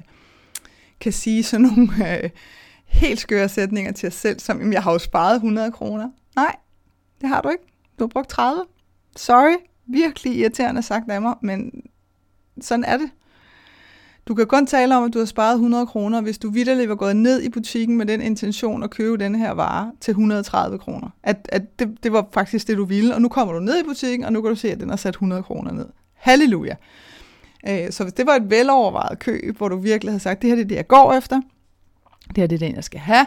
kan 1.01 1.13
sige 1.13 1.43
sådan 1.43 1.67
nogle, 1.67 2.23
øh, 2.25 2.31
helt 2.87 3.21
skøre 3.21 3.49
sætninger 3.49 3.93
til 3.93 4.07
os 4.07 4.15
selv, 4.15 4.41
som, 4.41 4.73
jeg 4.73 4.83
har 4.83 4.93
jo 4.93 4.99
sparet 4.99 5.35
100 5.35 5.73
kroner. 5.73 6.11
Nej, 6.37 6.57
det 7.21 7.29
har 7.29 7.41
du 7.41 7.49
ikke. 7.49 7.65
Du 7.99 8.05
har 8.05 8.09
brugt 8.09 8.29
30. 8.29 8.65
Sorry, 9.17 9.57
virkelig 9.87 10.37
irriterende 10.37 10.83
sagt 10.83 11.11
af 11.11 11.23
mig, 11.23 11.35
men 11.43 11.83
sådan 12.61 12.85
er 12.85 12.97
det. 12.97 13.11
Du 14.28 14.35
kan 14.35 14.47
kun 14.47 14.66
tale 14.66 14.97
om, 14.97 15.04
at 15.04 15.14
du 15.14 15.18
har 15.18 15.26
sparet 15.26 15.54
100 15.54 15.87
kroner, 15.87 16.21
hvis 16.21 16.38
du 16.38 16.50
vidderligt 16.50 16.88
var 16.88 16.95
gået 16.95 17.16
ned 17.16 17.42
i 17.42 17.49
butikken 17.49 17.97
med 17.97 18.06
den 18.06 18.21
intention 18.21 18.83
at 18.83 18.90
købe 18.90 19.16
den 19.16 19.35
her 19.35 19.50
vare 19.50 19.92
til 20.00 20.11
130 20.11 20.78
kroner. 20.78 21.09
At, 21.23 21.49
at 21.49 21.78
det, 21.78 21.97
det 22.02 22.12
var 22.12 22.28
faktisk 22.33 22.68
det, 22.68 22.76
du 22.76 22.85
ville, 22.85 23.14
og 23.14 23.23
nu 23.23 23.28
kommer 23.28 23.54
du 23.54 23.61
ned 23.61 23.80
i 23.80 23.83
butikken, 23.83 24.25
og 24.25 24.33
nu 24.33 24.42
kan 24.42 24.49
du 24.49 24.56
se, 24.56 24.73
at 24.73 24.80
den 24.80 24.88
har 24.88 24.97
sat 24.97 25.14
100 25.14 25.42
kroner 25.42 25.73
ned. 25.73 25.87
Halleluja. 26.14 26.75
Øh, 27.68 27.90
så 27.90 28.02
hvis 28.04 28.12
det 28.12 28.26
var 28.26 28.35
et 28.35 28.50
velovervejet 28.50 29.18
køb, 29.18 29.56
hvor 29.56 29.68
du 29.68 29.76
virkelig 29.76 30.12
havde 30.12 30.23
sagt, 30.23 30.42
det 30.42 30.50
her 30.50 30.54
det 30.54 30.64
er 30.64 30.68
det, 30.68 30.76
jeg 30.76 30.88
går 30.88 31.12
efter, 31.12 31.40
det 32.28 32.37
her 32.37 32.47
det 32.47 32.62
er 32.62 32.68
det, 32.68 32.75
jeg 32.75 32.85
skal 32.85 33.00
have, 33.00 33.26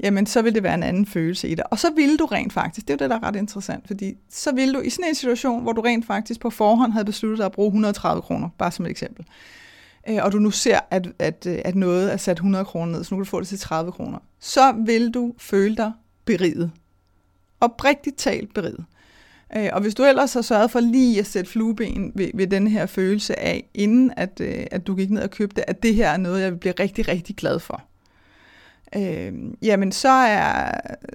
jamen 0.00 0.26
så 0.26 0.42
vil 0.42 0.54
det 0.54 0.62
være 0.62 0.74
en 0.74 0.82
anden 0.82 1.06
følelse 1.06 1.48
i 1.48 1.54
dig. 1.54 1.72
Og 1.72 1.78
så 1.78 1.90
ville 1.96 2.16
du 2.16 2.26
rent 2.26 2.52
faktisk, 2.52 2.88
det 2.88 2.92
er 2.92 2.94
jo 2.94 2.98
det, 3.04 3.10
der 3.10 3.16
er 3.16 3.28
ret 3.28 3.36
interessant, 3.36 3.86
fordi 3.86 4.14
så 4.30 4.54
ville 4.54 4.74
du 4.74 4.80
i 4.80 4.90
sådan 4.90 5.08
en 5.08 5.14
situation, 5.14 5.62
hvor 5.62 5.72
du 5.72 5.80
rent 5.80 6.06
faktisk 6.06 6.40
på 6.40 6.50
forhånd 6.50 6.92
havde 6.92 7.04
besluttet 7.04 7.38
dig 7.38 7.46
at 7.46 7.52
bruge 7.52 7.68
130 7.68 8.22
kroner, 8.22 8.48
bare 8.58 8.70
som 8.70 8.84
et 8.84 8.90
eksempel, 8.90 9.24
øh, 10.08 10.18
og 10.22 10.32
du 10.32 10.38
nu 10.38 10.50
ser, 10.50 10.80
at, 10.90 11.08
at, 11.18 11.46
øh, 11.46 11.58
at 11.64 11.74
noget 11.74 12.12
er 12.12 12.16
sat 12.16 12.36
100 12.36 12.64
kroner 12.64 12.92
ned, 12.92 13.04
så 13.04 13.14
nu 13.14 13.16
kan 13.18 13.24
du 13.24 13.30
få 13.30 13.40
det 13.40 13.48
til 13.48 13.58
30 13.58 13.92
kroner, 13.92 14.18
så 14.40 14.72
vil 14.86 15.10
du 15.10 15.34
føle 15.38 15.76
dig 15.76 15.92
beriget. 16.24 16.70
Oprigtigt 17.60 18.16
talt 18.16 18.54
beriget. 18.54 18.84
Øh, 19.56 19.68
og 19.72 19.80
hvis 19.80 19.94
du 19.94 20.04
ellers 20.04 20.34
har 20.34 20.42
sørget 20.42 20.70
for 20.70 20.80
lige 20.80 21.18
at 21.18 21.26
sætte 21.26 21.50
flueben 21.50 22.12
ved, 22.14 22.30
ved 22.34 22.46
den 22.46 22.66
her 22.66 22.86
følelse 22.86 23.38
af, 23.38 23.70
inden 23.74 24.12
at, 24.16 24.40
øh, 24.40 24.66
at 24.70 24.86
du 24.86 24.94
gik 24.94 25.10
ned 25.10 25.22
og 25.22 25.30
købte, 25.30 25.70
at 25.70 25.82
det 25.82 25.94
her 25.94 26.08
er 26.08 26.16
noget, 26.16 26.42
jeg 26.42 26.52
vil 26.52 26.58
blive 26.58 26.74
rigtig, 26.80 27.08
rigtig 27.08 27.36
glad 27.36 27.58
for, 27.58 27.82
øh, 28.96 29.32
jamen 29.62 29.92
så 29.92 30.08
er, 30.08 30.70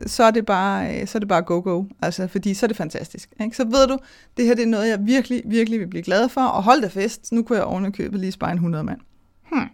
så 0.05 0.23
er 0.23 0.31
det 0.31 0.45
bare 0.45 1.01
øh, 1.01 1.07
så 1.07 1.17
er 1.17 1.19
det 1.19 1.29
bare 1.29 1.41
go 1.41 1.61
go, 1.63 1.83
altså 2.01 2.27
fordi 2.27 2.53
så 2.53 2.65
er 2.65 2.67
det 2.67 2.77
fantastisk. 2.77 3.29
Ikke? 3.41 3.57
Så 3.57 3.63
ved 3.63 3.87
du, 3.87 3.97
det 4.37 4.45
her 4.45 4.55
det 4.55 4.63
er 4.63 4.67
noget 4.67 4.89
jeg 4.89 4.99
virkelig 5.01 5.41
virkelig 5.45 5.79
vil 5.79 5.87
blive 5.87 6.03
glad 6.03 6.29
for, 6.29 6.41
og 6.41 6.63
hold 6.63 6.81
da 6.81 6.87
fest, 6.87 7.31
nu 7.31 7.43
kunne 7.43 7.57
jeg 7.57 7.65
oven 7.65 7.91
købe 7.91 8.17
lige 8.17 8.31
spare 8.31 8.51
en 8.51 8.57
100 8.57 8.83
mand. 8.83 8.99
Hmm. 9.51 9.67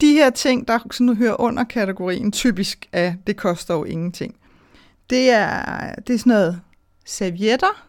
De 0.00 0.12
her 0.12 0.30
ting, 0.30 0.68
der 0.68 0.78
sådan 0.90 1.06
nu 1.06 1.14
hører 1.14 1.40
under 1.40 1.64
kategorien 1.64 2.32
typisk 2.32 2.88
af 2.92 3.16
det 3.26 3.36
koster 3.36 3.74
jo 3.74 3.84
ingenting. 3.84 4.36
Det 5.10 5.30
er, 5.30 5.94
det 5.94 6.14
er 6.14 6.18
sådan 6.18 6.30
noget 6.30 6.60
servietter. 7.06 7.86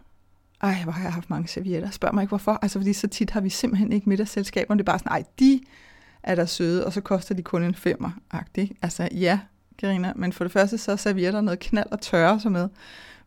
Ej, 0.62 0.76
hvor 0.84 0.92
har 0.92 1.04
jeg 1.04 1.14
haft 1.14 1.30
mange 1.30 1.48
servietter. 1.48 1.90
Spørg 1.90 2.14
mig 2.14 2.22
ikke 2.22 2.30
hvorfor. 2.30 2.60
Altså 2.62 2.80
fordi 2.80 2.94
så 2.94 3.08
tit 3.08 3.32
har 3.32 3.42
vi 3.42 3.50
simpelthen 3.50 3.94
ikke 3.94 4.10
middagsselskaber. 4.10 4.74
Det 4.74 4.82
er 4.82 4.86
bare 4.86 5.00
sådan, 5.00 5.12
ej, 5.12 5.24
de 5.40 5.60
er 6.24 6.36
der 6.36 6.46
søde, 6.46 6.86
og 6.86 6.94
så 6.94 7.02
koster 7.02 7.36
de 7.36 7.44
kun 7.44 7.64
en 7.64 7.76
femmer 7.76 8.12
-agtig. 8.34 8.68
Altså 8.82 9.10
ja, 9.12 9.40
Karina, 9.78 10.14
men 10.16 10.34
for 10.34 10.44
det 10.44 10.52
første 10.54 10.78
så 10.78 10.98
servietter 10.98 11.42
noget 11.42 11.60
knald 11.60 11.92
og 11.92 12.02
tørre 12.02 12.40
sig 12.40 12.52
med, 12.52 12.70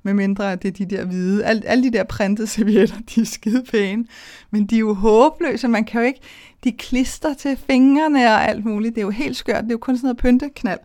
med 0.02 0.14
mindre 0.14 0.52
at 0.52 0.62
det 0.62 0.68
er 0.68 0.86
de 0.86 0.96
der 0.96 1.04
hvide. 1.04 1.44
Alle, 1.44 1.66
alle 1.66 1.84
de 1.84 1.98
der 1.98 2.04
printede 2.04 2.46
servietter, 2.56 2.96
de 3.14 3.20
er 3.20 3.24
skide 3.24 3.64
pæne, 3.70 4.04
men 4.50 4.66
de 4.66 4.74
er 4.74 4.80
jo 4.80 4.94
håbløse, 4.94 5.68
man 5.68 5.84
kan 5.84 6.00
jo 6.00 6.06
ikke, 6.06 6.20
de 6.64 6.72
klister 6.72 7.34
til 7.34 7.56
fingrene 7.56 8.26
og 8.26 8.48
alt 8.48 8.64
muligt, 8.64 8.94
det 8.94 9.00
er 9.00 9.04
jo 9.06 9.10
helt 9.10 9.36
skørt, 9.36 9.64
det 9.64 9.70
er 9.70 9.74
jo 9.74 9.78
kun 9.78 9.96
sådan 9.96 10.06
noget 10.06 10.16
pynteknald. 10.16 10.80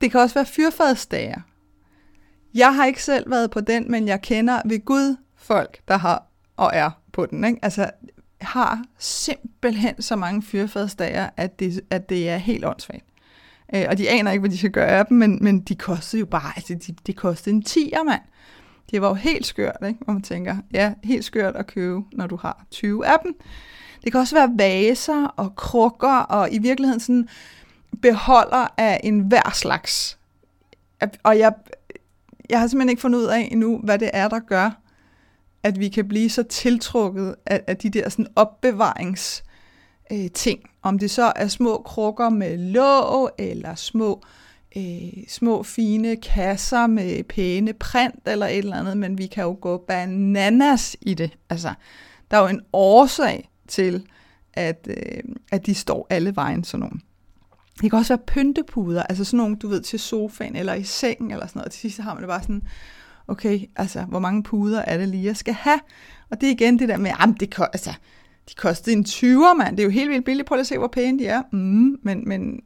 Det 0.00 0.10
kan 0.10 0.20
også 0.20 0.34
være 0.34 0.46
fyrfadsdager. 0.46 1.40
Jeg 2.54 2.74
har 2.74 2.86
ikke 2.86 3.02
selv 3.02 3.30
været 3.30 3.50
på 3.50 3.60
den, 3.60 3.90
men 3.90 4.08
jeg 4.08 4.22
kender 4.22 4.60
ved 4.64 4.84
Gud 4.84 5.16
folk, 5.36 5.78
der 5.88 5.96
har 5.96 6.26
og 6.56 6.70
er 6.74 6.90
på 7.12 7.26
den. 7.26 7.44
Ikke? 7.44 7.58
Altså, 7.62 7.90
har 8.46 8.84
simpelthen 8.98 10.02
så 10.02 10.16
mange 10.16 10.42
fyrfadsdager, 10.42 11.28
at 11.36 11.58
det, 11.58 11.80
at 11.90 12.08
det 12.08 12.28
er 12.28 12.36
helt 12.36 12.64
åndssvagt. 12.64 13.04
Øh, 13.74 13.86
og 13.88 13.98
de 13.98 14.10
aner 14.10 14.30
ikke, 14.30 14.40
hvad 14.40 14.50
de 14.50 14.58
skal 14.58 14.70
gøre 14.70 14.86
af 14.86 15.06
dem, 15.06 15.18
men, 15.18 15.38
men 15.44 15.60
de 15.60 15.74
kostede 15.74 16.20
jo 16.20 16.26
bare, 16.26 16.52
altså 16.56 16.74
de, 16.74 16.94
de 17.06 17.12
kostede 17.12 17.54
en 17.54 17.62
tiger, 17.62 18.02
mand. 18.02 18.22
Det 18.90 19.02
var 19.02 19.08
jo 19.08 19.14
helt 19.14 19.46
skørt, 19.46 19.76
ikke? 19.86 19.98
hvor 20.04 20.12
man 20.12 20.22
tænker, 20.22 20.56
ja, 20.72 20.94
helt 21.04 21.24
skørt 21.24 21.56
at 21.56 21.66
købe, 21.66 22.02
når 22.12 22.26
du 22.26 22.36
har 22.36 22.64
20 22.70 23.06
af 23.06 23.16
dem. 23.22 23.34
Det 24.04 24.12
kan 24.12 24.20
også 24.20 24.36
være 24.36 24.52
vaser 24.58 25.26
og 25.26 25.56
krukker, 25.56 26.18
og 26.18 26.52
i 26.52 26.58
virkeligheden 26.58 27.00
sådan 27.00 27.28
beholder 28.02 28.66
af 28.76 29.00
en 29.04 29.20
hver 29.20 29.50
slags. 29.54 30.18
Og 31.22 31.38
jeg, 31.38 31.52
jeg 32.50 32.60
har 32.60 32.66
simpelthen 32.66 32.88
ikke 32.88 33.02
fundet 33.02 33.18
ud 33.18 33.24
af 33.24 33.48
endnu, 33.50 33.80
hvad 33.84 33.98
det 33.98 34.10
er, 34.12 34.28
der 34.28 34.38
gør, 34.38 34.70
at 35.66 35.78
vi 35.78 35.88
kan 35.88 36.08
blive 36.08 36.30
så 36.30 36.42
tiltrukket 36.42 37.34
af, 37.46 37.62
af 37.66 37.76
de 37.76 37.90
der 37.90 38.08
sådan 38.08 38.26
opbevarings 38.36 39.44
øh, 40.12 40.30
ting. 40.30 40.60
Om 40.82 40.98
det 40.98 41.10
så 41.10 41.32
er 41.36 41.48
små 41.48 41.82
krukker 41.86 42.28
med 42.28 42.58
låg, 42.58 43.30
eller 43.38 43.74
små, 43.74 44.22
øh, 44.76 45.12
små 45.28 45.62
fine 45.62 46.16
kasser 46.16 46.86
med 46.86 47.24
pæne 47.24 47.72
print, 47.72 48.28
eller 48.28 48.46
et 48.46 48.58
eller 48.58 48.76
andet, 48.76 48.96
men 48.96 49.18
vi 49.18 49.26
kan 49.26 49.44
jo 49.44 49.58
gå 49.60 49.84
bananas 49.88 50.96
i 51.00 51.14
det. 51.14 51.30
Altså, 51.50 51.74
der 52.30 52.36
er 52.36 52.40
jo 52.40 52.48
en 52.48 52.60
årsag 52.72 53.50
til, 53.68 54.06
at, 54.54 54.88
øh, 54.90 55.22
at 55.52 55.66
de 55.66 55.74
står 55.74 56.06
alle 56.10 56.36
vejen 56.36 56.64
sådan 56.64 56.80
nogle. 56.80 57.00
Det 57.82 57.90
kan 57.90 57.98
også 57.98 58.16
være 58.16 58.24
pyntepuder, 58.26 59.02
altså 59.02 59.24
sådan 59.24 59.38
nogle, 59.38 59.56
du 59.56 59.68
ved, 59.68 59.82
til 59.82 59.98
sofaen 59.98 60.56
eller 60.56 60.74
i 60.74 60.84
sengen 60.84 61.30
eller 61.30 61.46
sådan 61.46 61.58
noget. 61.58 61.72
Til 61.72 61.80
sidst 61.80 62.00
har 62.00 62.14
man 62.14 62.22
det 62.22 62.28
bare 62.28 62.42
sådan, 62.42 62.62
okay, 63.28 63.60
altså, 63.76 64.02
hvor 64.02 64.18
mange 64.18 64.42
puder 64.42 64.82
er 64.82 64.98
det 64.98 65.08
lige, 65.08 65.24
jeg 65.24 65.36
skal 65.36 65.54
have? 65.54 65.80
Og 66.30 66.40
det 66.40 66.46
er 66.46 66.50
igen 66.50 66.78
det 66.78 66.88
der 66.88 66.96
med, 66.96 67.10
jamen, 67.20 67.36
det, 67.40 67.54
altså, 67.58 67.94
de 68.48 68.54
kostede 68.54 68.96
en 68.96 69.04
20'er, 69.08 69.54
mand. 69.54 69.76
Det 69.76 69.82
er 69.82 69.86
jo 69.86 69.90
helt 69.90 70.10
vildt 70.10 70.24
billigt. 70.24 70.48
Prøv 70.48 70.58
at 70.58 70.66
se, 70.66 70.78
hvor 70.78 70.88
pæne 70.88 71.18
de 71.18 71.26
er. 71.26 71.42
Mm, 71.52 71.98
men, 72.02 72.28
men 72.28 72.60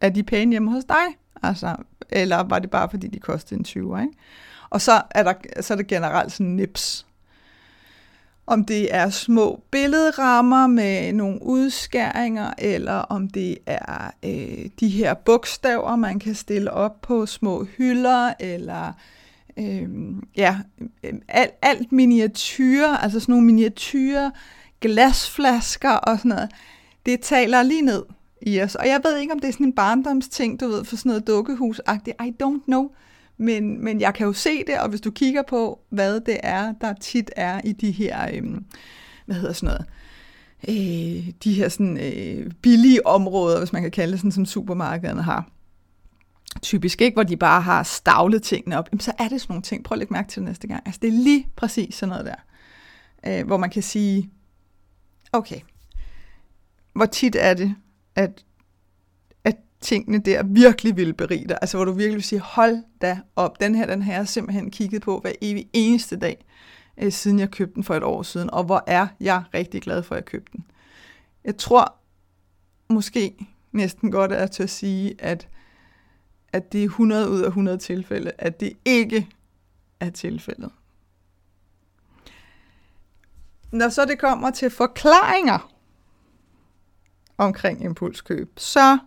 er 0.00 0.08
de 0.08 0.22
pæne 0.22 0.50
hjemme 0.50 0.70
hos 0.70 0.84
dig? 0.84 1.06
Altså, 1.42 1.76
eller 2.10 2.42
var 2.42 2.58
det 2.58 2.70
bare, 2.70 2.90
fordi 2.90 3.06
de 3.06 3.18
kostede 3.18 3.60
en 3.60 3.64
20'er, 3.68 4.00
ikke? 4.00 4.12
Og 4.70 4.80
så 4.80 5.02
er, 5.10 5.22
der, 5.22 5.34
så 5.60 5.74
er 5.74 5.76
det 5.76 5.86
generelt 5.86 6.32
sådan 6.32 6.46
nips. 6.46 7.06
Om 8.46 8.64
det 8.64 8.94
er 8.94 9.10
små 9.10 9.62
billedrammer 9.70 10.66
med 10.66 11.12
nogle 11.12 11.42
udskæringer, 11.42 12.52
eller 12.58 12.92
om 12.92 13.28
det 13.28 13.58
er 13.66 14.10
øh, 14.24 14.70
de 14.80 14.88
her 14.88 15.14
bogstaver, 15.14 15.96
man 15.96 16.18
kan 16.18 16.34
stille 16.34 16.70
op 16.70 17.00
på 17.00 17.26
små 17.26 17.64
hylder, 17.64 18.32
eller 18.40 18.86
øh, 18.88 18.92
øh, 19.58 19.88
ja, 20.36 20.58
øhm, 21.04 21.22
alt, 21.28 21.54
alt 21.62 21.92
miniatyrer, 21.92 22.96
altså 22.96 23.20
sådan 23.20 23.32
nogle 23.32 23.46
miniatyrer, 23.46 24.30
glasflasker 24.80 25.90
og 25.90 26.18
sådan 26.18 26.28
noget, 26.28 26.50
det 27.06 27.20
taler 27.20 27.62
lige 27.62 27.82
ned 27.82 28.02
i 28.42 28.60
os. 28.60 28.74
Og 28.74 28.86
jeg 28.86 29.00
ved 29.04 29.18
ikke, 29.18 29.32
om 29.32 29.38
det 29.38 29.48
er 29.48 29.52
sådan 29.52 29.66
en 29.66 29.72
barndomsting, 29.72 30.60
du 30.60 30.68
ved, 30.68 30.84
for 30.84 30.96
sådan 30.96 31.10
noget 31.10 31.26
dukkehusagtigt. 31.26 32.16
I 32.22 32.32
don't 32.42 32.64
know. 32.64 32.90
Men, 33.38 33.84
men 33.84 34.00
jeg 34.00 34.14
kan 34.14 34.26
jo 34.26 34.32
se 34.32 34.64
det, 34.66 34.78
og 34.80 34.88
hvis 34.88 35.00
du 35.00 35.10
kigger 35.10 35.42
på, 35.48 35.80
hvad 35.90 36.20
det 36.20 36.38
er, 36.42 36.72
der 36.80 36.92
tit 36.92 37.30
er 37.36 37.60
i 37.64 37.72
de 37.72 37.90
her, 37.90 38.28
øh, 38.34 38.42
hvad 39.26 39.36
hedder 39.36 39.52
sådan 39.52 39.66
noget, 39.66 39.86
øh, 40.68 41.32
de 41.44 41.52
her 41.52 41.68
sådan, 41.68 41.98
øh, 41.98 42.50
billige 42.62 43.06
områder, 43.06 43.58
hvis 43.58 43.72
man 43.72 43.82
kan 43.82 43.90
kalde 43.90 44.12
det 44.12 44.20
sådan, 44.20 44.32
som 44.32 44.46
supermarkederne 44.46 45.22
har, 45.22 45.48
typisk, 46.62 47.00
ikke? 47.00 47.14
hvor 47.14 47.22
de 47.22 47.36
bare 47.36 47.60
har 47.60 47.82
stavlet 47.82 48.42
tingene 48.42 48.78
op, 48.78 48.88
jamen, 48.92 49.00
så 49.00 49.12
er 49.18 49.28
det 49.28 49.40
sådan 49.40 49.52
nogle 49.52 49.62
ting. 49.62 49.84
Prøv 49.84 49.96
at 49.96 49.98
lægge 49.98 50.12
mærke 50.12 50.28
til 50.28 50.40
det 50.40 50.48
næste 50.48 50.66
gang. 50.66 50.82
Altså, 50.86 50.98
det 51.02 51.08
er 51.08 51.12
lige 51.12 51.48
præcis 51.56 51.94
sådan 51.94 52.08
noget 52.08 52.24
der, 52.24 52.34
øh, 53.26 53.46
hvor 53.46 53.56
man 53.56 53.70
kan 53.70 53.82
sige, 53.82 54.30
okay, 55.32 55.60
hvor 56.92 57.06
tit 57.06 57.36
er 57.38 57.54
det, 57.54 57.74
at, 58.14 58.44
at 59.44 59.56
tingene 59.80 60.18
der 60.18 60.42
virkelig 60.42 60.96
vil 60.96 61.14
berige 61.14 61.48
dig? 61.48 61.58
Altså, 61.62 61.76
hvor 61.76 61.84
du 61.84 61.92
virkelig 61.92 62.14
vil 62.14 62.24
sige, 62.24 62.40
hold 62.40 62.76
da 63.00 63.18
op, 63.36 63.60
den 63.60 63.74
her, 63.74 63.86
den 63.86 64.02
her 64.02 64.12
har 64.12 64.20
jeg 64.20 64.28
simpelthen 64.28 64.70
kigget 64.70 65.02
på 65.02 65.20
hver 65.20 65.32
evig 65.42 65.68
eneste 65.72 66.16
dag, 66.16 66.44
øh, 66.98 67.12
siden 67.12 67.38
jeg 67.38 67.50
købte 67.50 67.74
den 67.74 67.84
for 67.84 67.94
et 67.94 68.02
år 68.02 68.22
siden, 68.22 68.50
og 68.50 68.64
hvor 68.64 68.84
er 68.86 69.06
jeg 69.20 69.42
rigtig 69.54 69.82
glad 69.82 70.02
for, 70.02 70.14
at 70.14 70.16
jeg 70.16 70.24
købte 70.24 70.52
den. 70.52 70.64
Jeg 71.44 71.56
tror 71.56 71.94
måske 72.90 73.46
næsten 73.72 74.10
godt 74.10 74.32
er 74.32 74.46
til 74.46 74.62
at 74.62 74.70
sige, 74.70 75.14
at 75.18 75.48
at 76.56 76.72
det 76.72 76.80
er 76.80 76.84
100 76.84 77.30
ud 77.30 77.40
af 77.40 77.46
100 77.46 77.78
tilfælde, 77.78 78.32
at 78.38 78.60
det 78.60 78.72
ikke 78.84 79.28
er 80.00 80.10
tilfældet. 80.10 80.70
Når 83.72 83.88
så 83.88 84.04
det 84.04 84.18
kommer 84.18 84.50
til 84.50 84.70
forklaringer 84.70 85.72
omkring 87.38 87.84
impulskøb, 87.84 88.52
så, 88.56 88.98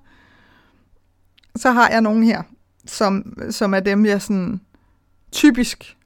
så 1.56 1.72
har 1.72 1.90
jeg 1.90 2.02
nogen 2.02 2.24
her, 2.24 2.44
som, 2.86 3.38
som 3.52 3.74
er 3.74 3.80
dem, 3.80 4.06
jeg 4.06 4.22
sådan 4.22 4.62
typisk 5.32 5.98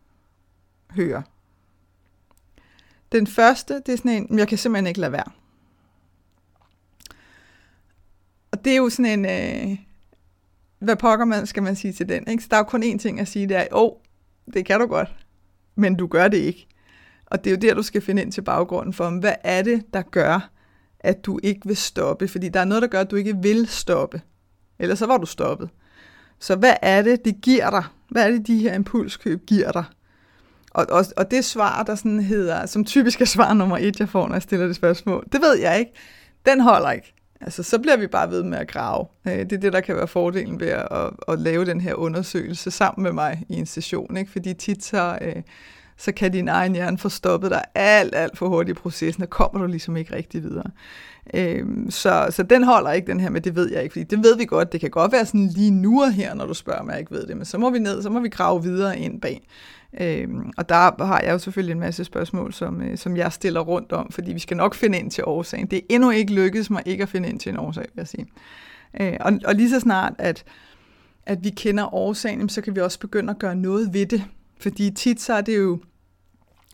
hører. 0.91 1.21
Den 3.11 3.27
første, 3.27 3.73
det 3.85 3.89
er 3.89 3.97
sådan 3.97 4.11
en, 4.11 4.39
jeg 4.39 4.47
kan 4.47 4.57
simpelthen 4.57 4.87
ikke 4.87 4.99
lade 4.99 5.11
være. 5.11 5.31
Og 8.51 8.65
det 8.65 8.73
er 8.73 8.77
jo 8.77 8.89
sådan 8.89 9.25
en, 9.25 9.25
øh, 9.25 9.77
hvad 10.83 10.95
pokker 10.95 11.25
man, 11.25 11.45
skal 11.45 11.63
man 11.63 11.75
sige 11.75 11.93
til 11.93 12.09
den? 12.09 12.27
Ikke? 12.27 12.43
Så 12.43 12.47
der 12.51 12.55
er 12.55 12.59
jo 12.59 12.63
kun 12.63 12.83
én 12.83 12.97
ting 12.97 13.19
at 13.19 13.27
sige, 13.27 13.47
det 13.47 13.57
er, 13.57 13.67
åh, 13.71 13.83
oh, 13.83 13.91
det 14.53 14.65
kan 14.65 14.79
du 14.79 14.85
godt, 14.85 15.15
men 15.75 15.95
du 15.95 16.07
gør 16.07 16.27
det 16.27 16.37
ikke. 16.37 16.67
Og 17.25 17.43
det 17.43 17.49
er 17.49 17.55
jo 17.55 17.59
der, 17.61 17.73
du 17.73 17.83
skal 17.83 18.01
finde 18.01 18.21
ind 18.21 18.31
til 18.31 18.41
baggrunden 18.41 18.93
for, 18.93 19.19
hvad 19.19 19.35
er 19.43 19.61
det, 19.61 19.83
der 19.93 20.01
gør, 20.01 20.49
at 20.99 21.25
du 21.25 21.39
ikke 21.43 21.61
vil 21.65 21.77
stoppe, 21.77 22.27
fordi 22.27 22.49
der 22.49 22.59
er 22.59 22.65
noget, 22.65 22.81
der 22.81 22.87
gør, 22.87 22.99
at 22.99 23.11
du 23.11 23.15
ikke 23.15 23.37
vil 23.41 23.67
stoppe. 23.67 24.21
Ellers 24.79 24.99
så 24.99 25.05
var 25.05 25.17
du 25.17 25.25
stoppet. 25.25 25.69
Så 26.39 26.55
hvad 26.55 26.73
er 26.81 27.01
det, 27.01 27.25
det 27.25 27.41
giver 27.41 27.69
dig? 27.69 27.83
Hvad 28.09 28.27
er 28.27 28.31
det, 28.31 28.47
de 28.47 28.57
her 28.57 28.73
impulskøb 28.73 29.45
giver 29.45 29.71
dig? 29.71 29.83
Og, 30.69 30.85
og, 30.89 31.05
og 31.17 31.31
det 31.31 31.45
svar, 31.45 31.83
der 31.83 31.95
sådan 31.95 32.19
hedder, 32.19 32.65
som 32.65 32.85
typisk 32.85 33.21
er 33.21 33.25
svar 33.25 33.53
nummer 33.53 33.77
et, 33.77 33.99
jeg 33.99 34.09
får, 34.09 34.27
når 34.27 34.35
jeg 34.35 34.41
stiller 34.41 34.67
det 34.67 34.75
spørgsmål, 34.75 35.25
det 35.31 35.41
ved 35.41 35.59
jeg 35.59 35.79
ikke. 35.79 35.91
Den 36.45 36.59
holder 36.59 36.91
ikke. 36.91 37.13
Altså, 37.43 37.63
så 37.63 37.79
bliver 37.79 37.97
vi 37.97 38.07
bare 38.07 38.29
ved 38.29 38.43
med 38.43 38.57
at 38.57 38.67
grave. 38.67 39.05
Øh, 39.27 39.33
det 39.33 39.51
er 39.51 39.57
det, 39.57 39.73
der 39.73 39.81
kan 39.81 39.95
være 39.95 40.07
fordelen 40.07 40.59
ved 40.59 40.67
at, 40.67 40.87
at, 40.91 41.09
at 41.27 41.39
lave 41.39 41.65
den 41.65 41.81
her 41.81 41.93
undersøgelse 41.93 42.71
sammen 42.71 43.03
med 43.03 43.11
mig 43.11 43.43
i 43.49 43.53
en 43.55 43.65
session. 43.65 44.17
Ikke? 44.17 44.31
Fordi 44.31 44.53
tit 44.53 44.83
så, 44.83 45.17
øh, 45.21 45.35
så 45.97 46.11
kan 46.11 46.31
din 46.31 46.47
egen 46.47 46.73
hjerne 46.73 46.97
få 46.97 47.09
stoppet 47.09 47.51
dig 47.51 47.63
alt, 47.75 48.15
alt 48.15 48.37
for 48.37 48.47
hurtigt 48.47 48.77
i 48.77 48.81
processen, 48.81 49.23
og 49.23 49.29
kommer 49.29 49.59
du 49.61 49.67
ligesom 49.67 49.97
ikke 49.97 50.15
rigtig 50.15 50.43
videre. 50.43 50.71
Øhm, 51.33 51.91
så, 51.91 52.27
så 52.29 52.43
den 52.43 52.63
holder 52.63 52.91
ikke, 52.91 53.07
den 53.07 53.19
her 53.19 53.29
med, 53.29 53.41
det 53.41 53.55
ved 53.55 53.71
jeg 53.71 53.83
ikke, 53.83 53.93
fordi 53.93 54.03
det 54.03 54.23
ved 54.23 54.37
vi 54.37 54.45
godt, 54.45 54.71
det 54.71 54.81
kan 54.81 54.89
godt 54.89 55.11
være 55.11 55.25
sådan 55.25 55.47
lige 55.47 55.71
nu 55.71 56.03
og 56.03 56.11
her, 56.13 56.33
når 56.33 56.45
du 56.45 56.53
spørger 56.53 56.83
mig, 56.83 56.91
jeg 56.91 56.99
ikke 56.99 57.11
ved 57.11 57.27
det, 57.27 57.37
men 57.37 57.45
så 57.45 57.57
må 57.57 57.69
vi 57.69 57.79
ned, 57.79 58.01
så 58.01 58.09
må 58.09 58.19
vi 58.19 58.29
grave 58.29 58.63
videre 58.63 58.99
ind 58.99 59.21
bag. 59.21 59.47
Øhm, 60.01 60.51
og 60.57 60.69
der 60.69 61.05
har 61.05 61.21
jeg 61.21 61.31
jo 61.31 61.37
selvfølgelig 61.37 61.73
en 61.73 61.79
masse 61.79 62.03
spørgsmål, 62.03 62.53
som, 62.53 62.81
øh, 62.81 62.97
som 62.97 63.17
jeg 63.17 63.33
stiller 63.33 63.59
rundt 63.59 63.91
om, 63.91 64.11
fordi 64.11 64.33
vi 64.33 64.39
skal 64.39 64.57
nok 64.57 64.75
finde 64.75 64.99
ind 64.99 65.11
til 65.11 65.23
årsagen. 65.27 65.67
Det 65.67 65.77
er 65.77 65.81
endnu 65.89 66.09
ikke 66.09 66.33
lykkedes 66.33 66.69
mig 66.69 66.83
ikke 66.85 67.03
at 67.03 67.09
finde 67.09 67.29
ind 67.29 67.39
til 67.39 67.49
en 67.49 67.57
årsag, 67.59 67.85
vil 67.93 68.01
jeg 68.01 68.07
sige. 68.07 68.27
Øh, 69.01 69.17
og, 69.19 69.33
og 69.45 69.55
lige 69.55 69.69
så 69.69 69.79
snart, 69.79 70.13
at, 70.17 70.43
at 71.25 71.43
vi 71.43 71.49
kender 71.49 71.93
årsagen, 71.93 72.49
så 72.49 72.61
kan 72.61 72.75
vi 72.75 72.81
også 72.81 72.99
begynde 72.99 73.31
at 73.31 73.39
gøre 73.39 73.55
noget 73.55 73.93
ved 73.93 74.05
det. 74.05 74.23
Fordi 74.59 74.91
tit 74.91 75.21
så 75.21 75.33
er 75.33 75.41
det 75.41 75.57
jo, 75.57 75.79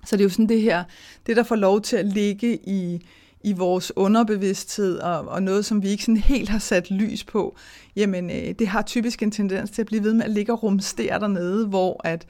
så 0.05 0.15
er 0.15 0.17
det 0.17 0.23
jo 0.23 0.29
sådan 0.29 0.49
det 0.49 0.61
her, 0.61 0.83
det 1.27 1.37
der 1.37 1.43
får 1.43 1.55
lov 1.55 1.81
til 1.81 1.95
at 1.97 2.05
ligge 2.05 2.59
i, 2.67 3.05
i 3.43 3.53
vores 3.53 3.91
underbevidsthed, 3.95 4.97
og, 4.97 5.27
og 5.27 5.43
noget, 5.43 5.65
som 5.65 5.83
vi 5.83 5.87
ikke 5.87 6.03
sådan 6.03 6.17
helt 6.17 6.49
har 6.49 6.59
sat 6.59 6.91
lys 6.91 7.23
på, 7.23 7.55
jamen 7.95 8.29
øh, 8.29 8.55
det 8.59 8.67
har 8.67 8.81
typisk 8.81 9.23
en 9.23 9.31
tendens 9.31 9.69
til 9.69 9.81
at 9.81 9.85
blive 9.85 10.03
ved 10.03 10.13
med 10.13 10.25
at 10.25 10.31
ligge 10.31 10.53
og 10.53 10.63
rumstere 10.63 11.19
dernede, 11.19 11.67
hvor 11.67 12.01
at, 12.03 12.27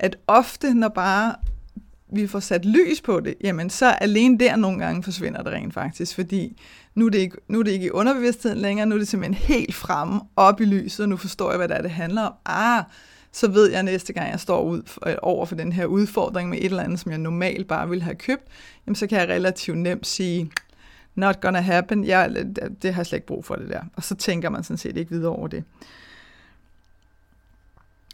at 0.00 0.16
ofte, 0.26 0.74
når 0.74 0.88
bare 0.88 1.34
vi 2.12 2.26
får 2.26 2.40
sat 2.40 2.64
lys 2.64 3.00
på 3.00 3.20
det, 3.20 3.34
jamen 3.40 3.70
så 3.70 3.86
alene 3.86 4.38
der 4.38 4.56
nogle 4.56 4.78
gange 4.78 5.02
forsvinder 5.02 5.42
det 5.42 5.52
rent 5.52 5.74
faktisk, 5.74 6.14
fordi 6.14 6.60
nu 6.94 7.06
er 7.06 7.10
det 7.10 7.18
ikke, 7.18 7.36
nu 7.48 7.58
er 7.58 7.62
det 7.62 7.70
ikke 7.70 7.86
i 7.86 7.90
underbevidstheden 7.90 8.58
længere, 8.58 8.86
nu 8.86 8.94
er 8.94 8.98
det 8.98 9.08
simpelthen 9.08 9.46
helt 9.56 9.74
fremme 9.74 10.20
op 10.36 10.60
i 10.60 10.64
lyset, 10.64 11.02
og 11.02 11.08
nu 11.08 11.16
forstår 11.16 11.50
jeg, 11.50 11.56
hvad 11.56 11.68
det 11.68 11.76
er, 11.76 11.82
det 11.82 11.90
handler 11.90 12.22
om. 12.22 12.32
Ah, 12.46 12.84
så 13.32 13.48
ved 13.48 13.70
jeg 13.70 13.82
næste 13.82 14.12
gang, 14.12 14.30
jeg 14.30 14.40
står 14.40 14.62
ud 14.62 14.82
for, 14.86 15.00
over 15.22 15.46
for 15.46 15.54
den 15.54 15.72
her 15.72 15.86
udfordring 15.86 16.48
med 16.48 16.58
et 16.58 16.64
eller 16.64 16.82
andet, 16.82 17.00
som 17.00 17.10
jeg 17.10 17.18
normalt 17.18 17.68
bare 17.68 17.88
ville 17.88 18.04
have 18.04 18.16
købt, 18.16 18.42
jamen 18.86 18.94
så 18.94 19.06
kan 19.06 19.18
jeg 19.18 19.28
relativt 19.28 19.78
nemt 19.78 20.06
sige, 20.06 20.50
not 21.14 21.40
gonna 21.40 21.60
happen, 21.60 22.04
jeg, 22.04 22.46
det 22.82 22.94
har 22.94 23.00
jeg 23.00 23.06
slet 23.06 23.16
ikke 23.16 23.26
brug 23.26 23.44
for 23.44 23.54
det 23.54 23.68
der. 23.68 23.80
Og 23.96 24.04
så 24.04 24.14
tænker 24.14 24.50
man 24.50 24.64
sådan 24.64 24.78
set 24.78 24.96
ikke 24.96 25.10
videre 25.10 25.32
over 25.32 25.48
det. 25.48 25.64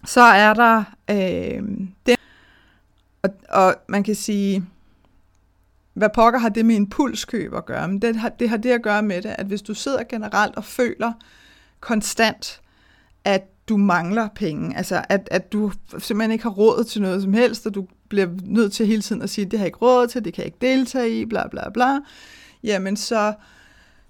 Så 0.05 0.21
er 0.21 0.55
der 0.55 0.85
øh, 1.11 1.63
det, 2.07 2.17
og, 3.23 3.31
og 3.49 3.75
man 3.89 4.03
kan 4.03 4.15
sige, 4.15 4.65
hvad 5.95 6.09
pokker 6.15 6.41
har 6.41 6.49
det 6.49 6.67
med 6.67 6.75
impulskøb 6.75 7.55
at 7.55 7.67
gøre? 7.67 7.89
Men 7.89 8.03
det 8.03 8.17
har, 8.17 8.29
det 8.29 8.49
har 8.49 8.57
det 8.57 8.71
at 8.71 8.83
gøre 8.83 9.03
med 9.03 9.23
det, 9.23 9.35
at 9.39 9.47
hvis 9.47 9.63
du 9.63 9.75
sidder 9.75 10.05
generelt 10.09 10.57
og 10.57 10.65
føler 10.65 11.13
konstant, 11.81 12.61
at 13.25 13.43
du 13.69 13.77
mangler 13.77 14.29
penge, 14.35 14.77
altså 14.77 15.05
at, 15.09 15.29
at 15.31 15.53
du 15.53 15.73
simpelthen 15.99 16.31
ikke 16.31 16.43
har 16.43 16.51
råd 16.51 16.85
til 16.85 17.03
noget 17.03 17.23
som 17.23 17.33
helst, 17.33 17.67
og 17.67 17.75
du 17.75 17.87
bliver 18.09 18.29
nødt 18.45 18.73
til 18.73 18.87
hele 18.87 19.03
tiden 19.03 19.23
at 19.23 19.31
sige, 19.31 19.45
det 19.45 19.59
har 19.59 19.65
jeg 19.65 19.69
ikke 19.69 19.79
råd 19.79 20.07
til, 20.07 20.25
det 20.25 20.35
kan 20.35 20.43
jeg 20.43 20.47
ikke 20.47 20.59
deltage 20.61 21.21
i, 21.21 21.25
bla 21.25 21.49
bla 21.49 21.71
bla, 21.71 21.99
jamen 22.63 22.97
så, 22.97 23.35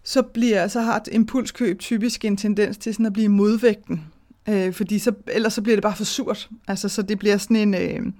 så, 0.02 0.22
bliver, 0.22 0.68
så 0.68 0.80
har 0.80 0.96
et 0.96 1.08
impulskøb 1.12 1.78
typisk 1.78 2.24
en 2.24 2.36
tendens 2.36 2.78
til 2.78 2.94
sådan 2.94 3.06
at 3.06 3.12
blive 3.12 3.28
modvægten 3.28 4.04
Øh, 4.48 4.72
fordi 4.72 4.98
så, 4.98 5.12
ellers 5.26 5.52
så 5.52 5.62
bliver 5.62 5.76
det 5.76 5.82
bare 5.82 5.96
for 5.96 6.04
surt. 6.04 6.48
Altså, 6.68 6.88
så 6.88 7.02
det 7.02 7.18
bliver 7.18 7.36
sådan 7.36 7.56
en... 7.56 7.74
Øh, 7.74 8.12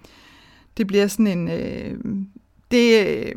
det 0.76 0.86
bliver 0.86 1.06
sådan 1.06 1.26
en... 1.26 1.48
Øh, 1.48 1.98
det, 2.70 3.06
øh, 3.06 3.34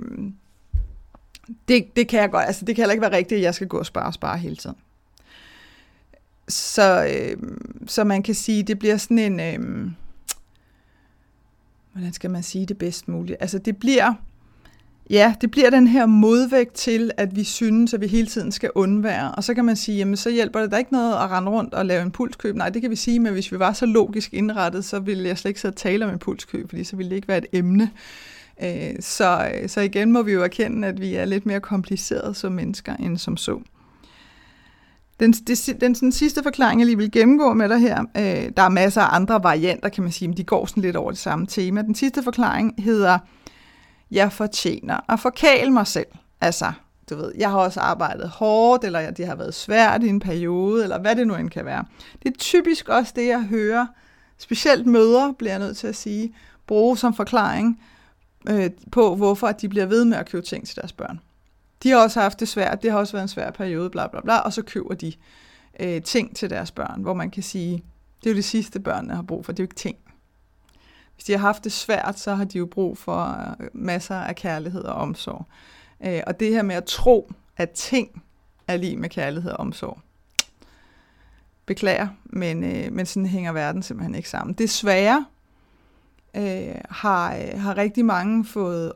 det, 1.67 1.95
det 1.95 2.07
kan 2.07 2.19
jeg 2.19 2.31
godt... 2.31 2.45
Altså, 2.45 2.65
det 2.65 2.75
kan 2.75 2.81
heller 2.81 2.93
ikke 2.93 3.01
være 3.01 3.17
rigtigt, 3.17 3.37
at 3.37 3.43
jeg 3.43 3.55
skal 3.55 3.67
gå 3.67 3.77
og 3.77 3.85
spare 3.85 4.05
og 4.05 4.13
spare 4.13 4.37
hele 4.37 4.55
tiden. 4.55 4.75
Så, 6.47 7.05
øh, 7.05 7.37
så 7.87 8.03
man 8.03 8.23
kan 8.23 8.35
sige, 8.35 8.63
det 8.63 8.79
bliver 8.79 8.97
sådan 8.97 9.19
en... 9.19 9.39
Øh, 9.39 9.91
hvordan 11.93 12.13
skal 12.13 12.29
man 12.29 12.43
sige 12.43 12.65
det 12.65 12.77
bedst 12.77 13.07
muligt? 13.07 13.37
Altså, 13.39 13.57
det 13.57 13.77
bliver 13.77 14.13
Ja, 15.09 15.33
det 15.41 15.51
bliver 15.51 15.69
den 15.69 15.87
her 15.87 16.05
modvægt 16.05 16.73
til, 16.73 17.11
at 17.17 17.35
vi 17.35 17.43
synes, 17.43 17.93
at 17.93 18.01
vi 18.01 18.07
hele 18.07 18.27
tiden 18.27 18.51
skal 18.51 18.71
undvære. 18.75 19.31
Og 19.31 19.43
så 19.43 19.53
kan 19.53 19.65
man 19.65 19.75
sige, 19.75 19.97
jamen 19.97 20.17
så 20.17 20.29
hjælper 20.29 20.59
det 20.59 20.71
da 20.71 20.77
ikke 20.77 20.91
noget 20.91 21.13
at 21.13 21.31
rende 21.31 21.51
rundt 21.51 21.73
og 21.73 21.85
lave 21.85 22.01
impulskøb. 22.01 22.55
Nej, 22.55 22.69
det 22.69 22.81
kan 22.81 22.91
vi 22.91 22.95
sige, 22.95 23.19
men 23.19 23.33
hvis 23.33 23.51
vi 23.51 23.59
var 23.59 23.73
så 23.73 23.85
logisk 23.85 24.33
indrettet, 24.33 24.85
så 24.85 24.99
ville 24.99 25.27
jeg 25.27 25.37
slet 25.37 25.49
ikke 25.49 25.61
sidde 25.61 25.73
og 25.73 25.77
tale 25.77 26.05
om 26.05 26.11
impulskøb, 26.11 26.69
fordi 26.69 26.83
så 26.83 26.95
ville 26.95 27.09
det 27.09 27.15
ikke 27.15 27.27
være 27.27 27.37
et 27.37 27.45
emne. 27.53 27.91
Øh, 28.63 28.95
så, 28.99 29.51
øh, 29.53 29.69
så 29.69 29.81
igen 29.81 30.11
må 30.11 30.21
vi 30.21 30.31
jo 30.31 30.43
erkende, 30.43 30.87
at 30.87 31.01
vi 31.01 31.15
er 31.15 31.25
lidt 31.25 31.45
mere 31.45 31.59
komplicerede 31.59 32.33
som 32.33 32.51
mennesker 32.51 32.95
end 32.95 33.17
som 33.17 33.37
så. 33.37 33.59
Den, 35.19 35.31
den, 35.31 35.55
den, 35.81 35.93
den 35.93 36.11
sidste 36.11 36.43
forklaring, 36.43 36.81
jeg 36.81 36.85
lige 36.85 36.97
vil 36.97 37.11
gennemgå 37.11 37.53
med 37.53 37.69
dig 37.69 37.79
her, 37.79 38.01
øh, 38.17 38.51
der 38.57 38.63
er 38.63 38.69
masser 38.69 39.01
af 39.01 39.15
andre 39.15 39.43
varianter, 39.43 39.89
kan 39.89 40.03
man 40.03 40.11
sige, 40.11 40.27
men 40.27 40.37
de 40.37 40.43
går 40.43 40.65
sådan 40.65 40.83
lidt 40.83 40.95
over 40.95 41.11
det 41.11 41.19
samme 41.19 41.47
tema. 41.47 41.81
Den 41.81 41.95
sidste 41.95 42.23
forklaring 42.23 42.73
hedder, 42.77 43.17
jeg 44.11 44.31
fortjener 44.31 44.99
at 45.09 45.19
forkæle 45.19 45.71
mig 45.71 45.87
selv. 45.87 46.07
Altså, 46.41 46.71
du 47.09 47.15
ved, 47.15 47.33
jeg 47.37 47.49
har 47.49 47.57
også 47.57 47.79
arbejdet 47.79 48.29
hårdt, 48.29 48.83
eller 48.83 49.11
det 49.11 49.27
har 49.27 49.35
været 49.35 49.53
svært 49.53 50.03
i 50.03 50.07
en 50.07 50.19
periode, 50.19 50.83
eller 50.83 50.99
hvad 50.99 51.15
det 51.15 51.27
nu 51.27 51.35
end 51.35 51.49
kan 51.49 51.65
være. 51.65 51.85
Det 52.23 52.33
er 52.33 52.37
typisk 52.37 52.89
også 52.89 53.13
det, 53.15 53.27
jeg 53.27 53.41
hører, 53.41 53.87
specielt 54.37 54.87
mødre, 54.87 55.33
bliver 55.33 55.51
jeg 55.51 55.59
nødt 55.59 55.77
til 55.77 55.87
at 55.87 55.95
sige, 55.95 56.33
bruge 56.67 56.97
som 56.97 57.13
forklaring 57.13 57.81
øh, 58.49 58.69
på, 58.91 59.15
hvorfor 59.15 59.51
de 59.51 59.69
bliver 59.69 59.85
ved 59.85 60.05
med 60.05 60.17
at 60.17 60.29
købe 60.29 60.45
ting 60.45 60.67
til 60.67 60.75
deres 60.75 60.93
børn. 60.93 61.19
De 61.83 61.89
har 61.89 61.97
også 61.97 62.21
haft 62.21 62.39
det 62.39 62.47
svært, 62.47 62.83
det 62.83 62.91
har 62.91 62.99
også 62.99 63.13
været 63.13 63.23
en 63.23 63.27
svær 63.27 63.51
periode, 63.51 63.89
bla 63.89 64.07
bla 64.07 64.21
bla, 64.21 64.37
og 64.37 64.53
så 64.53 64.61
køber 64.61 64.93
de 64.93 65.13
øh, 65.79 66.01
ting 66.01 66.35
til 66.35 66.49
deres 66.49 66.71
børn, 66.71 67.01
hvor 67.01 67.13
man 67.13 67.31
kan 67.31 67.43
sige, 67.43 67.83
det 68.23 68.29
er 68.29 68.33
jo 68.33 68.35
det 68.35 68.45
sidste, 68.45 68.79
børnene 68.79 69.15
har 69.15 69.21
brug 69.21 69.45
for, 69.45 69.51
det 69.51 69.59
er 69.59 69.63
jo 69.63 69.65
ikke 69.65 69.75
ting 69.75 69.97
hvis 71.19 71.25
de 71.25 71.31
har 71.31 71.39
haft 71.39 71.63
det 71.63 71.71
svært, 71.71 72.19
så 72.19 72.35
har 72.35 72.43
de 72.43 72.57
jo 72.57 72.65
brug 72.65 72.97
for 72.97 73.55
øh, 73.59 73.67
masser 73.73 74.15
af 74.15 74.35
kærlighed 74.35 74.83
og 74.83 74.93
omsorg. 74.93 75.45
Øh, 76.05 76.21
og 76.27 76.39
det 76.39 76.49
her 76.49 76.61
med 76.61 76.75
at 76.75 76.85
tro, 76.85 77.31
at 77.57 77.69
ting 77.69 78.23
er 78.67 78.77
lige 78.77 78.97
med 78.97 79.09
kærlighed 79.09 79.51
og 79.51 79.59
omsorg. 79.59 79.99
Beklager, 81.65 82.07
men, 82.25 82.63
øh, 82.63 82.93
men 82.93 83.05
sådan 83.05 83.25
hænger 83.25 83.51
verden 83.51 83.83
simpelthen 83.83 84.15
ikke 84.15 84.29
sammen. 84.29 84.53
Desværre 84.53 85.25
øh, 86.35 86.75
har, 86.89 87.35
øh, 87.35 87.61
har 87.61 87.77
rigtig 87.77 88.05
mange 88.05 88.45
fået, 88.45 88.93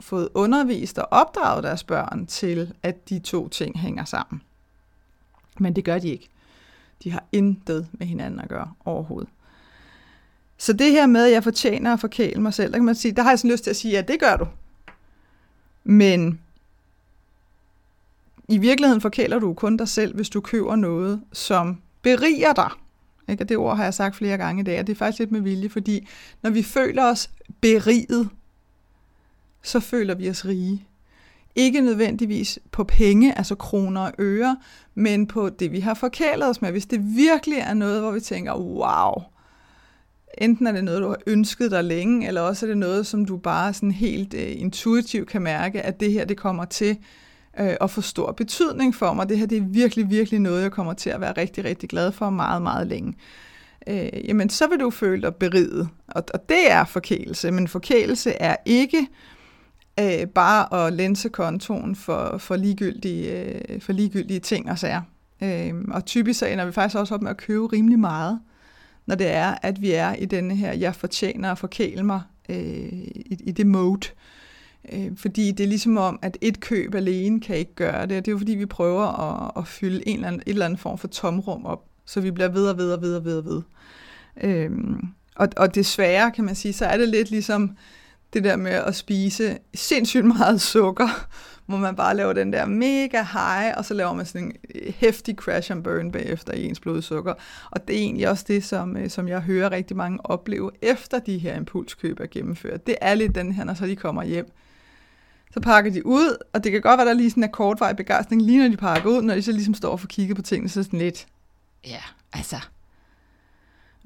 fået 0.00 0.28
undervist 0.34 0.98
og 0.98 1.08
opdraget 1.10 1.64
deres 1.64 1.84
børn 1.84 2.26
til, 2.26 2.74
at 2.82 3.08
de 3.08 3.18
to 3.18 3.48
ting 3.48 3.78
hænger 3.78 4.04
sammen. 4.04 4.42
Men 5.58 5.76
det 5.76 5.84
gør 5.84 5.98
de 5.98 6.08
ikke. 6.08 6.28
De 7.04 7.10
har 7.10 7.24
intet 7.32 7.88
med 7.92 8.06
hinanden 8.06 8.40
at 8.40 8.48
gøre 8.48 8.72
overhovedet. 8.84 9.30
Så 10.58 10.72
det 10.72 10.90
her 10.90 11.06
med, 11.06 11.26
at 11.26 11.32
jeg 11.32 11.44
fortjener 11.44 11.92
at 11.92 12.00
forkæle 12.00 12.40
mig 12.40 12.54
selv, 12.54 12.72
der 12.72 12.78
kan 12.78 12.84
man 12.84 12.94
sige, 12.94 13.12
der 13.12 13.22
har 13.22 13.30
jeg 13.30 13.38
sådan 13.38 13.50
lyst 13.50 13.64
til 13.64 13.70
at 13.70 13.76
sige, 13.76 13.92
ja, 13.92 14.00
det 14.00 14.20
gør 14.20 14.36
du. 14.36 14.46
Men 15.84 16.40
i 18.48 18.58
virkeligheden 18.58 19.00
forkæler 19.00 19.38
du 19.38 19.54
kun 19.54 19.76
dig 19.76 19.88
selv, 19.88 20.14
hvis 20.14 20.28
du 20.28 20.40
køber 20.40 20.76
noget, 20.76 21.22
som 21.32 21.78
beriger 22.02 22.52
dig. 22.52 22.70
Ikke? 23.28 23.44
Og 23.44 23.48
det 23.48 23.56
ord 23.56 23.76
har 23.76 23.84
jeg 23.84 23.94
sagt 23.94 24.16
flere 24.16 24.36
gange 24.36 24.60
i 24.60 24.64
dag, 24.64 24.80
og 24.80 24.86
det 24.86 24.92
er 24.92 24.96
faktisk 24.96 25.18
lidt 25.18 25.32
med 25.32 25.40
vilje, 25.40 25.68
fordi 25.68 26.08
når 26.42 26.50
vi 26.50 26.62
føler 26.62 27.04
os 27.04 27.30
beriget, 27.60 28.28
så 29.62 29.80
føler 29.80 30.14
vi 30.14 30.30
os 30.30 30.44
rige. 30.46 30.86
Ikke 31.54 31.80
nødvendigvis 31.80 32.58
på 32.72 32.84
penge, 32.84 33.38
altså 33.38 33.54
kroner 33.54 34.00
og 34.00 34.12
øre, 34.18 34.56
men 34.94 35.26
på 35.26 35.48
det, 35.48 35.72
vi 35.72 35.80
har 35.80 35.94
forkælet 35.94 36.48
os 36.48 36.62
med. 36.62 36.70
Hvis 36.70 36.86
det 36.86 37.16
virkelig 37.16 37.58
er 37.58 37.74
noget, 37.74 38.00
hvor 38.00 38.10
vi 38.10 38.20
tænker, 38.20 38.54
wow, 38.54 39.22
enten 40.38 40.66
er 40.66 40.72
det 40.72 40.84
noget, 40.84 41.02
du 41.02 41.08
har 41.08 41.18
ønsket 41.26 41.70
dig 41.70 41.84
længe, 41.84 42.28
eller 42.28 42.40
også 42.40 42.66
er 42.66 42.68
det 42.68 42.78
noget, 42.78 43.06
som 43.06 43.24
du 43.24 43.36
bare 43.36 43.72
sådan 43.72 43.90
helt 43.90 44.34
øh, 44.34 44.60
intuitivt 44.60 45.28
kan 45.28 45.42
mærke, 45.42 45.82
at 45.82 46.00
det 46.00 46.12
her 46.12 46.24
det 46.24 46.36
kommer 46.36 46.64
til 46.64 46.98
øh, 47.60 47.76
at 47.80 47.90
få 47.90 48.00
stor 48.00 48.32
betydning 48.32 48.94
for 48.94 49.12
mig. 49.12 49.28
Det 49.28 49.38
her 49.38 49.46
det 49.46 49.58
er 49.58 49.66
virkelig, 49.66 50.10
virkelig 50.10 50.40
noget, 50.40 50.62
jeg 50.62 50.72
kommer 50.72 50.92
til 50.92 51.10
at 51.10 51.20
være 51.20 51.32
rigtig, 51.32 51.64
rigtig 51.64 51.88
glad 51.88 52.12
for 52.12 52.30
meget, 52.30 52.62
meget 52.62 52.86
længe. 52.86 53.14
Øh, 53.86 54.08
jamen, 54.28 54.50
så 54.50 54.68
vil 54.68 54.80
du 54.80 54.90
føle 54.90 55.22
dig 55.22 55.34
beriget, 55.34 55.88
og, 56.08 56.24
og 56.34 56.48
det 56.48 56.70
er 56.72 56.84
forkælelse, 56.84 57.50
men 57.50 57.68
forkælelse 57.68 58.30
er 58.30 58.56
ikke 58.66 59.06
øh, 60.00 60.26
bare 60.26 60.86
at 60.86 60.92
lænse 60.92 61.28
kontoen 61.28 61.96
for, 61.96 62.38
for, 62.38 62.56
ligegyldige, 62.56 63.42
øh, 63.42 63.80
for 63.80 63.92
ligegyldige 63.92 64.40
ting 64.40 64.70
og 64.70 64.78
sager. 64.78 65.02
Øh, 65.42 65.74
og 65.90 66.04
typisk 66.04 66.38
så 66.38 66.46
ender 66.46 66.66
vi 66.66 66.72
faktisk 66.72 66.98
også 66.98 67.14
op 67.14 67.22
med 67.22 67.30
at 67.30 67.36
købe 67.36 67.66
rimelig 67.66 67.98
meget 67.98 68.40
når 69.06 69.14
det 69.14 69.26
er, 69.26 69.54
at 69.62 69.82
vi 69.82 69.92
er 69.92 70.14
i 70.14 70.24
denne 70.24 70.56
her, 70.56 70.72
jeg 70.72 70.94
fortjener 70.94 71.52
at 71.52 71.58
forkæle 71.58 72.02
mig 72.02 72.20
øh, 72.48 72.56
i, 72.56 73.38
i 73.40 73.52
det 73.52 73.66
mode. 73.66 74.08
Øh, 74.92 75.10
fordi 75.16 75.50
det 75.50 75.64
er 75.64 75.68
ligesom 75.68 75.96
om, 75.96 76.18
at 76.22 76.38
et 76.40 76.60
køb 76.60 76.94
alene 76.94 77.40
kan 77.40 77.56
ikke 77.56 77.74
gøre 77.74 78.02
det, 78.02 78.10
det 78.10 78.28
er 78.28 78.32
jo 78.32 78.38
fordi, 78.38 78.54
vi 78.54 78.66
prøver 78.66 79.06
at, 79.06 79.52
at 79.56 79.68
fylde 79.68 80.08
en 80.08 80.16
eller 80.16 80.28
anden, 80.28 80.42
et 80.46 80.50
eller 80.50 80.64
andet 80.64 80.80
form 80.80 80.98
for 80.98 81.08
tomrum 81.08 81.66
op, 81.66 81.84
så 82.06 82.20
vi 82.20 82.30
bliver 82.30 82.48
ved 82.48 82.68
og 82.68 82.78
ved 82.78 82.92
og 82.92 83.02
ved 83.02 83.16
og 83.16 83.24
ved 83.24 83.38
og 83.38 83.44
ved. 83.44 83.62
Øh, 84.42 84.70
og, 85.36 85.48
og 85.56 85.74
desværre, 85.74 86.30
kan 86.30 86.44
man 86.44 86.54
sige, 86.54 86.72
så 86.72 86.86
er 86.86 86.96
det 86.96 87.08
lidt 87.08 87.30
ligesom 87.30 87.76
det 88.32 88.44
der 88.44 88.56
med 88.56 88.70
at 88.70 88.94
spise 88.94 89.58
sindssygt 89.74 90.24
meget 90.24 90.60
sukker, 90.60 91.28
hvor 91.66 91.76
man 91.76 91.96
bare 91.96 92.16
laver 92.16 92.32
den 92.32 92.52
der 92.52 92.66
mega 92.66 93.22
high, 93.22 93.74
og 93.76 93.84
så 93.84 93.94
laver 93.94 94.12
man 94.12 94.26
sådan 94.26 94.42
en 94.42 94.52
øh, 94.74 94.94
hæftig 94.96 95.34
crash 95.34 95.72
and 95.72 95.84
burn 95.84 96.12
bagefter 96.12 96.52
i 96.52 96.64
ens 96.64 96.80
blodsukker. 96.80 97.34
Og 97.70 97.88
det 97.88 97.96
er 97.96 98.00
egentlig 98.00 98.28
også 98.28 98.44
det, 98.48 98.64
som, 98.64 98.96
øh, 98.96 99.10
som 99.10 99.28
jeg 99.28 99.40
hører 99.40 99.70
rigtig 99.72 99.96
mange 99.96 100.26
opleve 100.26 100.70
efter 100.82 101.18
de 101.18 101.38
her 101.38 101.56
impulskøb 101.56 102.20
er 102.20 102.26
gennemført. 102.26 102.86
Det 102.86 102.96
er 103.00 103.14
lidt 103.14 103.34
den 103.34 103.52
her, 103.52 103.64
når 103.64 103.74
så 103.74 103.86
de 103.86 103.96
kommer 103.96 104.24
hjem. 104.24 104.52
Så 105.54 105.60
pakker 105.60 105.92
de 105.92 106.06
ud, 106.06 106.36
og 106.52 106.64
det 106.64 106.72
kan 106.72 106.80
godt 106.80 106.98
være, 106.98 107.06
der 107.06 107.14
lige 107.14 107.30
sådan 107.30 107.44
en 107.44 107.50
kortvej 107.50 107.92
begejstring, 107.92 108.42
lige 108.42 108.62
når 108.62 108.68
de 108.68 108.76
pakker 108.76 109.10
ud, 109.10 109.22
når 109.22 109.34
de 109.34 109.42
så 109.42 109.52
ligesom 109.52 109.74
står 109.74 109.90
og 109.92 110.00
får 110.00 110.06
kigget 110.06 110.36
på 110.36 110.42
tingene, 110.42 110.68
så 110.68 110.82
sådan 110.82 110.98
lidt, 110.98 111.26
ja, 111.86 112.00
altså, 112.32 112.56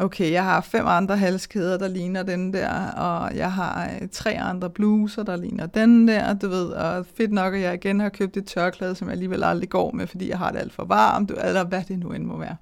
okay, 0.00 0.32
jeg 0.32 0.44
har 0.44 0.60
fem 0.60 0.86
andre 0.86 1.16
halskæder, 1.16 1.78
der 1.78 1.88
ligner 1.88 2.22
den 2.22 2.52
der, 2.52 2.90
og 2.90 3.36
jeg 3.36 3.52
har 3.52 3.90
øh, 4.02 4.08
tre 4.12 4.38
andre 4.38 4.70
bluser, 4.70 5.22
der 5.22 5.36
ligner 5.36 5.66
den 5.66 6.08
der, 6.08 6.34
du 6.34 6.48
ved, 6.48 6.66
og 6.66 7.06
fedt 7.16 7.32
nok, 7.32 7.54
at 7.54 7.60
jeg 7.60 7.74
igen 7.74 8.00
har 8.00 8.08
købt 8.08 8.36
et 8.36 8.46
tørklæde, 8.46 8.94
som 8.94 9.08
jeg 9.08 9.12
alligevel 9.12 9.44
aldrig 9.44 9.68
går 9.68 9.92
med, 9.92 10.06
fordi 10.06 10.28
jeg 10.28 10.38
har 10.38 10.50
det 10.50 10.58
alt 10.58 10.72
for 10.72 10.84
varmt, 10.84 11.30
eller 11.30 11.64
hvad 11.64 11.82
det 11.88 11.98
nu 11.98 12.12
end 12.12 12.24
må 12.24 12.38
være. 12.38 12.56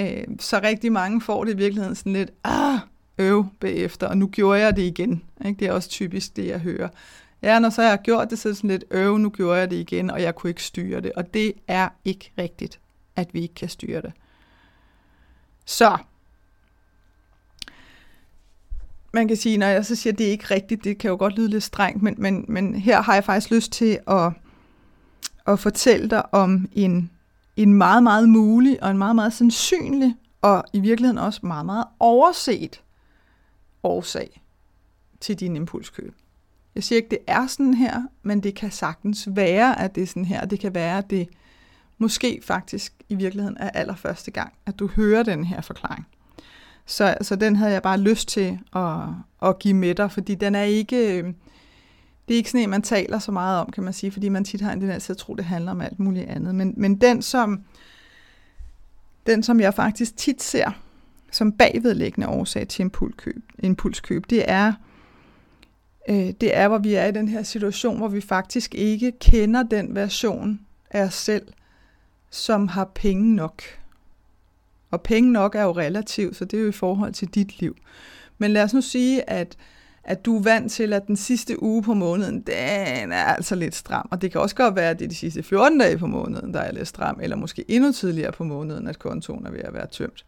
Øh, 0.00 0.24
så 0.40 0.60
rigtig 0.62 0.92
mange 0.92 1.20
får 1.20 1.44
det 1.44 1.52
i 1.52 1.56
virkeligheden 1.56 1.94
sådan 1.94 2.12
lidt, 2.12 2.30
ah, 2.44 2.78
øv 3.18 3.46
bagefter, 3.60 4.06
og 4.06 4.18
nu 4.18 4.26
gjorde 4.26 4.60
jeg 4.60 4.76
det 4.76 4.82
igen. 4.82 5.22
Ikke? 5.46 5.58
Det 5.58 5.68
er 5.68 5.72
også 5.72 5.88
typisk 5.88 6.36
det, 6.36 6.46
jeg 6.46 6.58
hører. 6.58 6.88
Ja, 7.42 7.58
når 7.58 7.70
så 7.70 7.82
jeg 7.82 7.90
har 7.90 7.96
gjort 7.96 8.30
det, 8.30 8.38
så 8.38 8.48
er 8.48 8.50
det 8.50 8.56
sådan 8.56 8.70
lidt, 8.70 8.84
øv, 8.90 9.18
nu 9.18 9.30
gjorde 9.30 9.58
jeg 9.58 9.70
det 9.70 9.76
igen, 9.76 10.10
og 10.10 10.22
jeg 10.22 10.34
kunne 10.34 10.50
ikke 10.50 10.62
styre 10.62 11.00
det. 11.00 11.12
Og 11.16 11.34
det 11.34 11.52
er 11.68 11.88
ikke 12.04 12.32
rigtigt, 12.38 12.80
at 13.16 13.34
vi 13.34 13.40
ikke 13.40 13.54
kan 13.54 13.68
styre 13.68 14.02
det. 14.02 14.12
Så 15.64 15.96
man 19.14 19.28
kan 19.28 19.36
sige, 19.36 19.58
når 19.58 19.66
jeg 19.66 19.86
så 19.86 19.96
siger, 19.96 20.12
at 20.12 20.18
det 20.18 20.26
er 20.26 20.30
ikke 20.30 20.54
rigtigt, 20.54 20.84
det 20.84 20.98
kan 20.98 21.10
jo 21.10 21.16
godt 21.16 21.34
lyde 21.36 21.48
lidt 21.48 21.62
strengt, 21.62 22.02
men, 22.02 22.14
men, 22.18 22.44
men 22.48 22.74
her 22.74 23.02
har 23.02 23.14
jeg 23.14 23.24
faktisk 23.24 23.50
lyst 23.50 23.72
til 23.72 23.98
at, 24.08 24.32
at 25.46 25.58
fortælle 25.58 26.10
dig 26.10 26.34
om 26.34 26.68
en, 26.72 27.10
en 27.56 27.74
meget, 27.74 28.02
meget 28.02 28.28
mulig 28.28 28.82
og 28.82 28.90
en 28.90 28.98
meget, 28.98 29.16
meget 29.16 29.32
sandsynlig 29.32 30.14
og 30.42 30.64
i 30.72 30.80
virkeligheden 30.80 31.18
også 31.18 31.40
meget, 31.42 31.66
meget 31.66 31.84
overset 32.00 32.82
årsag 33.82 34.42
til 35.20 35.40
din 35.40 35.56
impulskøb. 35.56 36.14
Jeg 36.74 36.84
siger 36.84 36.96
ikke, 36.96 37.10
det 37.10 37.18
er 37.26 37.46
sådan 37.46 37.74
her, 37.74 38.02
men 38.22 38.42
det 38.42 38.54
kan 38.54 38.70
sagtens 38.70 39.28
være, 39.30 39.80
at 39.80 39.94
det 39.94 40.02
er 40.02 40.06
sådan 40.06 40.24
her. 40.24 40.44
Det 40.44 40.60
kan 40.60 40.74
være, 40.74 40.98
at 40.98 41.10
det 41.10 41.28
måske 41.98 42.40
faktisk 42.42 42.94
i 43.08 43.14
virkeligheden 43.14 43.56
er 43.60 43.70
allerførste 43.70 44.30
gang, 44.30 44.52
at 44.66 44.78
du 44.78 44.86
hører 44.86 45.22
den 45.22 45.44
her 45.44 45.60
forklaring. 45.60 46.06
Så, 46.86 47.16
så 47.20 47.36
den 47.36 47.56
havde 47.56 47.72
jeg 47.72 47.82
bare 47.82 48.00
lyst 48.00 48.28
til 48.28 48.58
at, 48.76 49.00
at 49.42 49.58
give 49.58 49.74
med 49.74 49.94
dig, 49.94 50.12
fordi 50.12 50.34
den 50.34 50.54
er 50.54 50.62
ikke... 50.62 51.18
Øh, 51.18 51.32
det 52.28 52.34
er 52.34 52.38
ikke 52.38 52.50
sådan 52.50 52.62
en, 52.62 52.70
man 52.70 52.82
taler 52.82 53.18
så 53.18 53.32
meget 53.32 53.60
om, 53.60 53.72
kan 53.72 53.84
man 53.84 53.92
sige, 53.92 54.10
fordi 54.10 54.28
man 54.28 54.44
tit 54.44 54.60
har 54.60 54.72
en 54.72 54.80
tendens 54.80 55.04
til 55.04 55.12
at 55.12 55.16
tro, 55.16 55.34
det 55.34 55.44
handler 55.44 55.70
om 55.70 55.80
alt 55.80 55.98
muligt 55.98 56.28
andet. 56.28 56.54
Men, 56.54 56.74
men 56.76 57.00
den, 57.00 57.22
som, 57.22 57.64
den, 59.26 59.42
som 59.42 59.60
jeg 59.60 59.74
faktisk 59.74 60.16
tit 60.16 60.42
ser 60.42 60.70
som 61.34 61.52
bagvedlæggende 61.52 62.28
årsag 62.28 62.68
til 62.68 62.82
impulskøb, 62.82 63.44
impulskøb 63.58 64.30
det 64.30 64.50
er, 64.50 64.72
øh, 66.08 66.30
det 66.40 66.56
er, 66.56 66.68
hvor 66.68 66.78
vi 66.78 66.94
er 66.94 67.06
i 67.06 67.12
den 67.12 67.28
her 67.28 67.42
situation, 67.42 67.96
hvor 67.96 68.08
vi 68.08 68.20
faktisk 68.20 68.74
ikke 68.74 69.12
kender 69.20 69.62
den 69.62 69.94
version 69.94 70.60
af 70.90 71.02
os 71.02 71.14
selv, 71.14 71.46
som 72.30 72.68
har 72.68 72.90
penge 72.94 73.34
nok. 73.34 73.62
Og 74.94 75.02
penge 75.02 75.32
nok 75.32 75.54
er 75.54 75.62
jo 75.62 75.72
relativt, 75.72 76.36
så 76.36 76.44
det 76.44 76.56
er 76.56 76.62
jo 76.62 76.68
i 76.68 76.72
forhold 76.72 77.12
til 77.12 77.28
dit 77.28 77.60
liv. 77.60 77.76
Men 78.38 78.50
lad 78.50 78.62
os 78.62 78.74
nu 78.74 78.80
sige, 78.80 79.30
at, 79.30 79.56
at 80.04 80.24
du 80.24 80.38
er 80.38 80.42
vant 80.42 80.72
til, 80.72 80.92
at 80.92 81.06
den 81.06 81.16
sidste 81.16 81.62
uge 81.62 81.82
på 81.82 81.94
måneden, 81.94 82.40
den 82.40 83.12
er 83.12 83.24
altså 83.24 83.54
lidt 83.54 83.74
stram. 83.74 84.08
Og 84.10 84.22
det 84.22 84.32
kan 84.32 84.40
også 84.40 84.56
godt 84.56 84.76
være, 84.76 84.90
at 84.90 84.98
det 84.98 85.04
er 85.04 85.08
de 85.08 85.14
sidste 85.14 85.42
14 85.42 85.78
dage 85.78 85.98
på 85.98 86.06
måneden, 86.06 86.54
der 86.54 86.60
er 86.60 86.72
lidt 86.72 86.88
stram, 86.88 87.18
eller 87.22 87.36
måske 87.36 87.64
endnu 87.68 87.92
tidligere 87.92 88.32
på 88.32 88.44
måneden, 88.44 88.88
at 88.88 88.98
kontoen 88.98 89.46
er 89.46 89.50
ved 89.50 89.60
at 89.60 89.74
være 89.74 89.86
tømt. 89.86 90.24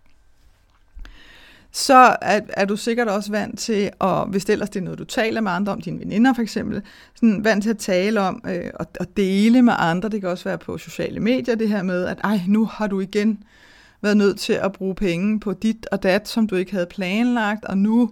Så 1.73 2.17
er, 2.23 2.41
er 2.49 2.65
du 2.65 2.77
sikkert 2.77 3.09
også 3.09 3.31
vant 3.31 3.59
til, 3.59 3.91
og 3.99 4.27
hvis 4.27 4.45
det 4.45 4.53
ellers 4.53 4.71
det 4.71 4.81
er 4.81 4.85
noget, 4.85 4.99
du 4.99 5.05
taler 5.05 5.41
med 5.41 5.53
andre 5.53 5.73
om, 5.73 5.81
dine 5.81 6.01
veninder 6.01 6.35
for 6.35 6.43
eksempel, 6.43 6.83
sådan 7.15 7.45
vant 7.45 7.63
til 7.63 7.71
at 7.71 7.79
tale 7.79 8.21
om 8.21 8.43
øh, 8.49 8.71
og, 8.75 8.87
og 9.01 9.07
dele 9.17 9.63
med 9.63 9.73
andre. 9.77 10.09
Det 10.09 10.21
kan 10.21 10.31
også 10.31 10.45
være 10.45 10.59
på 10.59 10.79
sociale 10.79 11.21
medier, 11.21 11.55
det 11.55 11.69
her 11.69 11.83
med, 11.83 12.05
at 12.05 12.19
ej, 12.25 12.41
nu 12.49 12.65
har 12.65 12.87
du 12.87 13.01
igen 13.01 13.45
været 14.03 14.17
nødt 14.17 14.39
til 14.39 14.53
at 14.53 14.73
bruge 14.73 14.95
penge 14.95 15.41
på 15.41 15.53
dit 15.53 15.87
og 15.93 16.03
dat, 16.03 16.29
som 16.29 16.47
du 16.47 16.57
ikke 16.57 16.73
havde 16.73 16.87
planlagt, 16.87 17.65
og 17.65 17.79
nu 17.79 18.11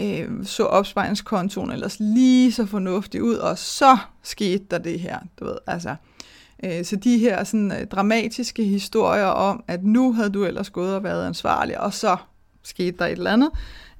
øh, 0.00 0.28
så 0.44 0.64
opsparingskontoen 0.64 1.70
ellers 1.70 1.96
lige 2.00 2.52
så 2.52 2.66
fornuftig 2.66 3.22
ud, 3.22 3.34
og 3.34 3.58
så 3.58 3.98
skete 4.22 4.64
der 4.70 4.78
det 4.78 5.00
her, 5.00 5.18
du 5.40 5.44
ved, 5.44 5.56
altså. 5.66 5.94
Øh, 6.64 6.84
så 6.84 6.96
de 6.96 7.18
her 7.18 7.44
sådan, 7.44 7.72
øh, 7.72 7.86
dramatiske 7.86 8.64
historier 8.64 9.26
om, 9.26 9.64
at 9.68 9.84
nu 9.84 10.12
havde 10.12 10.30
du 10.30 10.44
ellers 10.44 10.70
gået 10.70 10.94
og 10.94 11.04
været 11.04 11.26
ansvarlig, 11.26 11.80
og 11.80 11.94
så 11.94 12.16
skete 12.62 12.98
der 12.98 13.06
et 13.06 13.12
eller 13.12 13.32
andet, 13.32 13.50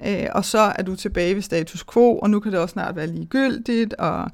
øh, 0.07 0.27
og 0.33 0.45
så 0.45 0.59
er 0.59 0.83
du 0.83 0.97
tilbage 0.97 1.35
ved 1.35 1.43
status 1.43 1.85
quo, 1.93 2.19
og 2.19 2.31
nu 2.31 2.41
kan 2.41 2.53
det 2.53 2.61
også 2.61 2.73
snart 2.73 2.97
være 2.97 3.07
ligegyldigt, 3.07 3.95
og 3.95 4.31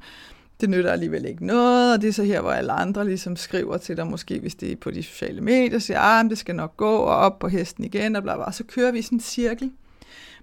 det 0.61 0.69
nytter 0.69 0.91
alligevel 0.91 1.25
ikke 1.25 1.45
noget, 1.45 1.93
og 1.93 2.01
det 2.01 2.07
er 2.07 2.13
så 2.13 2.23
her, 2.23 2.41
hvor 2.41 2.51
alle 2.51 2.71
andre 2.71 3.05
ligesom 3.05 3.35
skriver 3.35 3.77
til 3.77 3.97
dig, 3.97 4.07
måske 4.07 4.39
hvis 4.39 4.55
det 4.55 4.71
er 4.71 4.75
på 4.75 4.91
de 4.91 5.03
sociale 5.03 5.41
medier, 5.41 5.79
siger, 5.79 5.99
ah, 5.99 6.29
det 6.29 6.37
skal 6.37 6.55
nok 6.55 6.77
gå, 6.77 6.95
og 6.95 7.15
op 7.15 7.39
på 7.39 7.47
hesten 7.47 7.83
igen, 7.83 8.15
og 8.15 8.23
bla 8.23 8.35
bla, 8.35 8.51
så 8.51 8.63
kører 8.63 8.91
vi 8.91 9.01
sådan 9.01 9.15
en 9.15 9.19
cirkel. 9.19 9.71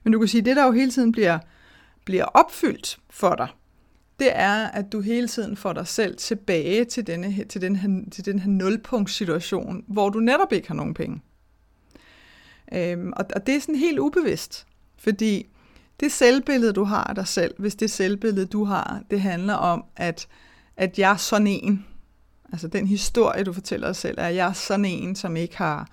Men 0.03 0.13
du 0.13 0.19
kan 0.19 0.29
sige, 0.29 0.43
det 0.43 0.57
der 0.57 0.65
jo 0.65 0.73
hele 0.73 0.91
tiden 0.91 1.13
bliver, 1.13 1.39
bliver 2.05 2.25
opfyldt 2.25 2.99
for 3.11 3.35
dig, 3.35 3.49
det 4.19 4.29
er, 4.33 4.67
at 4.67 4.93
du 4.93 5.01
hele 5.01 5.29
tiden 5.29 5.57
får 5.57 5.73
dig 5.73 5.87
selv 5.87 6.17
tilbage 6.17 6.85
til, 6.85 7.07
denne, 7.07 7.45
til, 7.45 7.61
den, 7.61 7.77
her, 7.77 8.11
til 8.11 8.25
den 8.25 8.39
her 8.39 8.51
nulpunktssituation, 8.51 9.85
hvor 9.89 10.09
du 10.09 10.21
netop 10.21 10.53
ikke 10.53 10.69
har 10.69 10.75
nogen 10.75 10.95
penge. 10.95 11.21
Øhm, 12.75 13.13
og, 13.17 13.25
og 13.37 13.47
det 13.47 13.55
er 13.55 13.61
sådan 13.61 13.75
helt 13.75 13.99
ubevidst, 13.99 14.67
fordi 14.99 15.47
det 16.01 16.13
selvbillede, 16.13 16.73
du 16.73 16.85
har 16.85 17.05
af 17.05 17.15
dig 17.15 17.29
selv, 17.29 17.55
hvis 17.59 17.75
det 17.75 17.91
selvbillede, 17.91 18.47
du 18.47 18.65
har, 18.65 19.03
det 19.11 19.21
handler 19.21 19.55
om, 19.55 19.85
at, 19.97 20.27
at 20.77 20.99
jeg 20.99 21.13
er 21.13 21.17
sådan 21.17 21.47
en, 21.47 21.87
altså 22.53 22.69
den 22.69 22.87
historie, 22.87 23.45
du 23.45 23.53
fortæller 23.53 23.89
dig 23.89 23.97
selv, 23.97 24.19
er, 24.19 24.27
at 24.27 24.35
jeg 24.35 24.49
er 24.49 24.53
sådan 24.53 24.85
en, 24.85 25.17
som 25.17 25.37
ikke 25.37 25.57
har, 25.57 25.89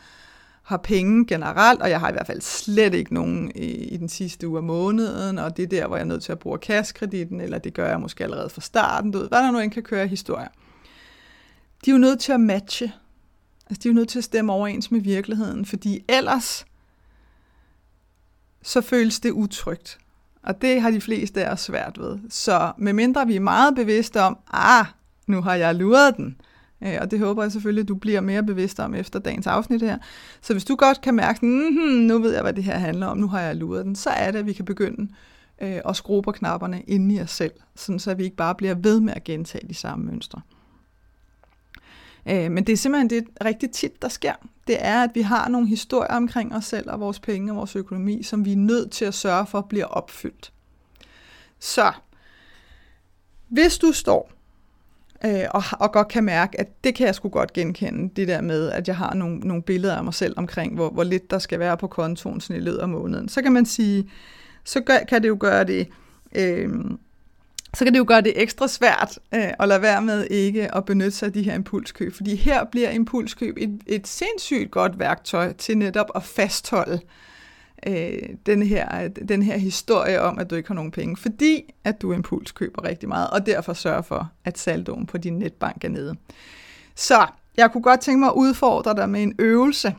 har 0.64 0.78
penge 0.78 1.26
generelt, 1.26 1.82
og 1.82 1.90
jeg 1.90 2.00
har 2.00 2.10
i 2.10 2.12
hvert 2.12 2.28
fald 2.28 2.42
slet 2.42 2.94
ikke 2.94 3.14
nogen 3.14 3.52
i, 3.56 3.66
i 3.66 3.98
den 3.98 4.10
sidste 4.10 4.48
uge 4.48 4.58
af 4.58 4.64
måneden, 4.64 5.40
og 5.40 5.58
det 5.58 5.64
er 5.64 5.68
der, 5.68 5.88
hvor 5.88 5.96
jeg 5.96 6.04
er 6.04 6.08
nødt 6.08 6.24
til 6.24 6.32
at 6.32 6.40
bruge 6.40 6.58
kaskreditten, 6.58 7.42
eller 7.42 7.58
det 7.58 7.74
gør 7.74 7.90
jeg 7.90 8.00
måske 8.00 8.24
allerede 8.24 8.50
fra 8.50 8.62
starten, 8.62 9.12
du 9.12 9.20
ved, 9.20 9.28
hvad 9.28 9.40
der 9.40 9.52
nu 9.52 9.60
end 9.60 9.72
kan 9.72 9.84
køre 9.84 10.08
historier. 10.08 10.48
De 11.86 11.92
er 11.92 11.96
jo 11.96 11.98
nødt 11.98 12.20
til 12.20 12.32
at 12.32 12.40
matche. 12.40 12.92
Altså, 13.70 13.80
de 13.84 13.88
er 13.88 13.94
jo 13.94 13.96
nødt 13.96 14.10
til 14.10 14.18
at 14.18 14.24
stemme 14.24 14.54
overens 14.54 14.92
med 14.92 15.02
virkeligheden, 15.02 15.66
fordi 15.66 16.06
ellers 16.10 16.66
så 18.64 18.82
føles 18.82 19.20
det 19.20 19.32
utrygt. 19.32 19.98
Og 20.44 20.62
det 20.62 20.82
har 20.82 20.92
de 20.92 21.02
fleste 21.02 21.46
af 21.46 21.52
os 21.52 21.60
svært 21.60 21.98
ved. 22.00 22.20
Så 22.30 22.72
medmindre 22.78 23.28
vi 23.28 23.36
er 23.36 23.40
meget 23.40 23.76
bevidste 23.76 24.22
om, 24.22 24.38
ah, 24.54 24.86
nu 25.28 25.42
har 25.42 25.56
jeg 25.56 25.76
luret 25.76 26.18
den, 26.18 26.36
øh, 26.84 26.98
og 27.02 27.12
det 27.12 27.20
håber 27.20 27.44
jeg 27.44 27.52
selvfølgelig, 27.52 27.82
at 27.82 27.88
du 27.88 27.96
bliver 27.96 28.22
mere 28.22 28.44
bevidst 28.44 28.80
om 28.80 28.96
efter 28.96 29.20
dagens 29.20 29.48
afsnit 29.48 29.82
her. 29.82 29.98
Så 30.42 30.54
hvis 30.54 30.66
du 30.66 30.76
godt 30.76 31.02
kan 31.02 31.16
mærke, 31.16 31.46
mm-hmm, 31.46 32.02
nu 32.02 32.20
ved 32.20 32.34
jeg, 32.34 32.42
hvad 32.42 32.54
det 32.54 32.64
her 32.64 32.78
handler 32.78 33.08
om, 33.08 33.18
nu 33.18 33.28
har 33.28 33.42
jeg 33.42 33.56
luret 33.56 33.86
den, 33.86 33.96
så 33.96 34.10
er 34.10 34.32
det, 34.32 34.40
at 34.40 34.46
vi 34.46 34.54
kan 34.54 34.66
begynde 34.66 35.12
øh, 35.62 35.80
at 35.90 35.96
skrue 35.96 36.22
på 36.22 36.32
knapperne 36.32 36.82
inde 36.82 37.16
i 37.16 37.22
os 37.22 37.32
selv, 37.32 37.52
sådan 37.76 38.00
så 38.00 38.14
vi 38.14 38.24
ikke 38.24 38.36
bare 38.36 38.56
bliver 38.56 38.74
ved 38.74 39.00
med 39.00 39.14
at 39.14 39.24
gentage 39.24 39.68
de 39.68 39.74
samme 39.74 40.06
mønstre. 40.06 40.42
Øh, 42.26 42.52
men 42.52 42.64
det 42.64 42.74
er 42.74 42.78
simpelthen 42.78 43.10
det 43.10 43.28
rigtig 43.46 43.72
tit, 43.72 44.02
der 44.02 44.08
sker. 44.08 44.34
Det 44.68 44.78
er, 44.80 45.04
at 45.04 45.10
vi 45.14 45.22
har 45.22 45.50
nogle 45.50 45.68
historier 45.68 46.16
omkring 46.16 46.56
os 46.56 46.66
selv 46.66 46.92
og 46.92 47.00
vores 47.00 47.20
penge 47.20 47.52
og 47.52 47.56
vores 47.56 47.76
økonomi, 47.76 48.24
som 48.24 48.46
vi 48.46 48.52
er 48.52 48.58
nødt 48.58 48.92
til 48.92 49.06
at 49.06 49.14
sørge 49.14 49.46
for 49.46 49.62
bliver 49.62 49.86
opfyldt. 49.86 50.54
Så, 51.60 51.92
hvis 53.50 53.78
du 53.78 53.92
står 53.92 54.32
øh, 55.26 55.46
og, 55.50 55.64
og 55.80 55.92
godt 55.92 56.08
kan 56.08 56.24
mærke, 56.24 56.60
at 56.60 56.84
det 56.84 56.96
kan 56.96 57.08
jeg 57.08 57.16
sgu 57.16 57.30
godt 57.30 57.54
genkende, 57.54 58.10
det 58.16 58.28
der 58.28 58.42
med, 58.42 58.72
at 58.72 58.88
jeg 58.88 58.98
har 58.98 59.14
nogle, 59.14 59.40
nogle 59.40 59.64
billeder 59.64 59.96
af 59.96 60.04
mig 60.04 60.14
selv 60.14 60.34
omkring, 60.38 60.76
hvor, 60.76 60.90
hvor 60.90 61.04
lidt 61.04 61.32
der 61.32 61.40
skal 61.40 61.60
være 61.60 61.78
på 61.78 61.88
kontoen 61.88 62.42
sådan 62.42 62.62
i 62.62 62.66
løbet 62.66 62.78
af 62.78 62.90
måneden, 62.90 63.30
så 63.30 63.42
kan 63.42 63.52
man 63.52 63.66
sige, 63.66 64.10
så 64.64 64.82
gør, 64.82 64.98
kan 65.10 65.22
det 65.22 65.28
jo 65.28 65.38
gøre 65.40 65.64
det... 65.64 65.88
Øh, 66.36 66.70
så 67.74 67.86
kan 67.86 67.94
det 67.94 68.00
jo 68.00 68.06
gøre 68.08 68.22
det 68.22 68.42
ekstra 68.42 68.68
svært 68.68 69.20
øh, 69.34 69.50
at 69.60 69.68
lade 69.68 69.82
være 69.82 70.02
med 70.02 70.28
ikke 70.30 70.76
at 70.76 70.86
benytte 70.86 71.12
sig 71.12 71.26
af 71.26 71.34
de 71.34 71.44
her 71.44 71.56
impulskøb, 71.56 72.14
fordi 72.14 72.36
her 72.36 72.64
bliver 72.64 72.90
impulskøb 72.90 73.58
et, 73.58 73.82
et 73.88 74.08
sindssygt 74.08 74.72
godt 74.72 75.00
værktøj 75.00 75.54
til 75.54 75.78
netop 75.78 76.12
at 76.16 76.24
fastholde 76.24 77.00
øh, 77.88 78.20
den, 78.46 78.64
her, 78.64 79.08
den 79.08 79.44
her 79.44 79.58
historie 79.58 80.22
om, 80.22 80.40
at 80.40 80.50
du 80.50 80.56
ikke 80.56 80.68
har 80.68 80.76
nogen 80.76 80.92
penge, 80.92 81.18
fordi 81.18 81.74
at 81.84 82.02
du 82.02 82.14
impulskøber 82.14 82.84
rigtig 82.84 83.10
meget, 83.10 83.30
og 83.30 83.46
derfor 83.46 83.74
sørger 83.74 84.02
for, 84.02 84.32
at 84.46 84.58
saldoen 84.58 85.06
på 85.06 85.18
din 85.18 85.40
netbank 85.40 85.84
er 85.84 85.90
nede. 85.90 86.16
Så 86.96 87.28
jeg 87.58 87.72
kunne 87.72 87.84
godt 87.84 88.00
tænke 88.00 88.20
mig 88.20 88.28
at 88.28 88.36
udfordre 88.36 88.96
dig 88.96 89.10
med 89.10 89.24
en 89.24 89.36
øvelse, 89.40 89.96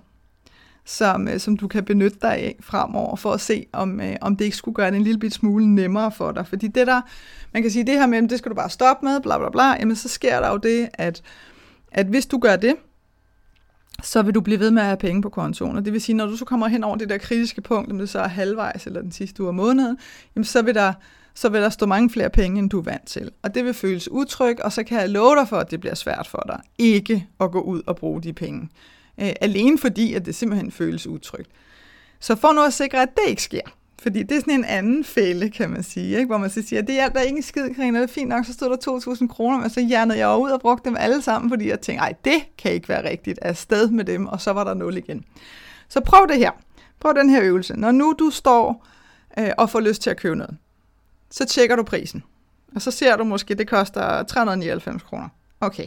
som, 0.85 1.29
øh, 1.29 1.39
som 1.39 1.57
du 1.57 1.69
kan 1.69 1.85
benytte 1.85 2.17
dig 2.23 2.31
af 2.31 2.57
fremover, 2.61 3.17
for 3.17 3.33
at 3.33 3.41
se, 3.41 3.67
om, 3.73 4.01
øh, 4.01 4.17
om 4.21 4.37
det 4.37 4.45
ikke 4.45 4.57
skulle 4.57 4.75
gøre 4.75 4.91
det 4.91 4.97
en 4.97 5.05
lille 5.05 5.21
bit 5.21 5.35
smule 5.35 5.75
nemmere 5.75 6.13
for 6.13 6.33
dig. 6.33 6.47
Fordi 6.47 6.69
det 6.69 6.87
der, 6.87 7.01
man 7.53 7.63
kan 7.63 7.71
sige, 7.71 7.87
det 7.87 7.95
her 7.95 8.07
med, 8.07 8.29
det 8.29 8.39
skal 8.39 8.51
du 8.51 8.57
bare 8.57 8.71
stoppe 8.71 9.07
med, 9.07 9.21
bla 9.21 9.39
bla 9.39 9.51
bla, 9.51 9.65
jamen 9.65 9.97
så 9.97 10.09
sker 10.09 10.41
der 10.41 10.51
jo 10.51 10.57
det, 10.57 10.89
at, 10.95 11.23
at 11.93 12.07
hvis 12.07 12.27
du 12.27 12.39
gør 12.39 12.57
det, 12.57 12.75
så 14.03 14.23
vil 14.23 14.35
du 14.35 14.41
blive 14.41 14.61
ved 14.61 14.71
med 14.71 14.83
at 14.83 14.87
have 14.87 14.97
penge 14.97 15.23
på 15.23 15.29
kontoen. 15.29 15.77
Og 15.77 15.85
det 15.85 15.93
vil 15.93 16.01
sige, 16.01 16.17
når 16.17 16.27
du 16.27 16.37
så 16.37 16.45
kommer 16.45 16.69
hen 16.69 16.85
over 16.85 16.97
det 16.97 17.09
der 17.09 17.19
kritiske 17.19 17.61
punkt, 17.61 17.93
om 17.93 17.99
det 17.99 18.09
så 18.09 18.19
er 18.19 18.29
halvvejs 18.29 18.87
eller 18.87 19.03
den 19.03 19.13
sidste 19.13 19.43
uge 19.43 19.49
af 19.49 19.55
måneden, 19.55 19.99
jamen 20.37 20.45
så 20.45 20.63
vil 20.63 20.75
der 20.75 20.93
så 21.35 21.49
vil 21.49 21.63
der 21.63 21.69
stå 21.69 21.87
mange 21.87 22.11
flere 22.11 22.31
penge, 22.31 22.59
end 22.59 22.71
du 22.71 22.79
er 22.79 22.83
vant 22.83 23.07
til. 23.07 23.31
Og 23.43 23.55
det 23.55 23.65
vil 23.65 23.75
føles 23.75 24.11
utryg, 24.11 24.65
og 24.65 24.73
så 24.73 24.83
kan 24.85 25.01
jeg 25.01 25.09
love 25.09 25.37
dig 25.37 25.49
for, 25.49 25.57
at 25.57 25.71
det 25.71 25.81
bliver 25.81 25.95
svært 25.95 26.27
for 26.27 26.45
dig 26.47 26.61
ikke 26.79 27.27
at 27.41 27.51
gå 27.51 27.61
ud 27.61 27.83
og 27.87 27.97
bruge 27.97 28.23
de 28.23 28.33
penge. 28.33 28.69
Øh, 29.21 29.33
alene 29.41 29.79
fordi, 29.79 30.15
at 30.15 30.27
det 30.27 30.35
simpelthen 30.35 30.71
føles 30.71 31.07
utrygt. 31.07 31.51
Så 32.21 32.37
for 32.37 32.53
nu 32.53 32.63
at 32.63 32.73
sikre, 32.73 33.03
at 33.03 33.09
det 33.15 33.31
ikke 33.31 33.43
sker, 33.43 33.61
fordi 34.03 34.23
det 34.23 34.37
er 34.37 34.41
sådan 34.41 34.55
en 34.55 34.65
anden 34.65 35.05
fælde, 35.05 35.51
kan 35.51 35.71
man 35.71 35.83
sige, 35.83 36.17
ikke? 36.17 36.27
hvor 36.27 36.39
man 36.39 36.51
så 36.51 36.63
siger, 36.63 36.83
det 36.83 37.01
er 37.01 37.05
alt, 37.05 37.15
der 37.15 37.21
er 37.21 37.25
ingen 37.25 37.43
skid, 37.43 37.75
Karina, 37.75 37.99
det 38.01 38.09
er 38.09 38.13
fint 38.13 38.29
nok, 38.29 38.45
så 38.47 38.53
stod 38.53 38.71
der 38.71 39.15
2.000 39.15 39.27
kroner, 39.27 39.59
men 39.59 39.71
så 39.71 39.81
hjernede 39.81 40.19
jeg 40.19 40.39
ud 40.39 40.51
og 40.51 40.61
brugte 40.61 40.89
dem 40.89 40.97
alle 41.01 41.23
sammen, 41.23 41.51
fordi 41.51 41.69
jeg 41.69 41.81
tænkte, 41.81 42.03
ej, 42.03 42.15
det 42.25 42.43
kan 42.59 42.73
ikke 42.73 42.89
være 42.89 43.09
rigtigt, 43.11 43.39
afsted 43.43 43.91
med 43.91 44.05
dem, 44.05 44.27
og 44.27 44.41
så 44.41 44.53
var 44.53 44.65
der 44.65 44.75
nul 44.75 44.97
igen. 44.97 45.25
Så 45.89 46.01
prøv 46.01 46.29
det 46.29 46.39
her. 46.39 46.51
Prøv 47.01 47.15
den 47.15 47.31
her 47.31 47.43
øvelse. 47.43 47.75
Når 47.77 47.91
nu 47.91 48.15
du 48.19 48.31
står 48.31 48.87
øh, 49.39 49.51
og 49.59 49.71
får 49.71 49.81
lyst 49.81 50.03
til 50.03 50.11
at 50.11 50.17
købe 50.17 50.37
noget, 50.37 50.57
så 51.31 51.45
tjekker 51.45 51.77
du 51.77 51.83
prisen. 51.83 52.23
Og 52.75 52.83
så 52.83 52.91
ser 52.91 53.17
du 53.17 53.25
måske, 53.25 53.55
det 53.55 53.69
koster 53.69 54.23
399 54.23 55.03
kroner. 55.03 55.29
Okay. 55.61 55.87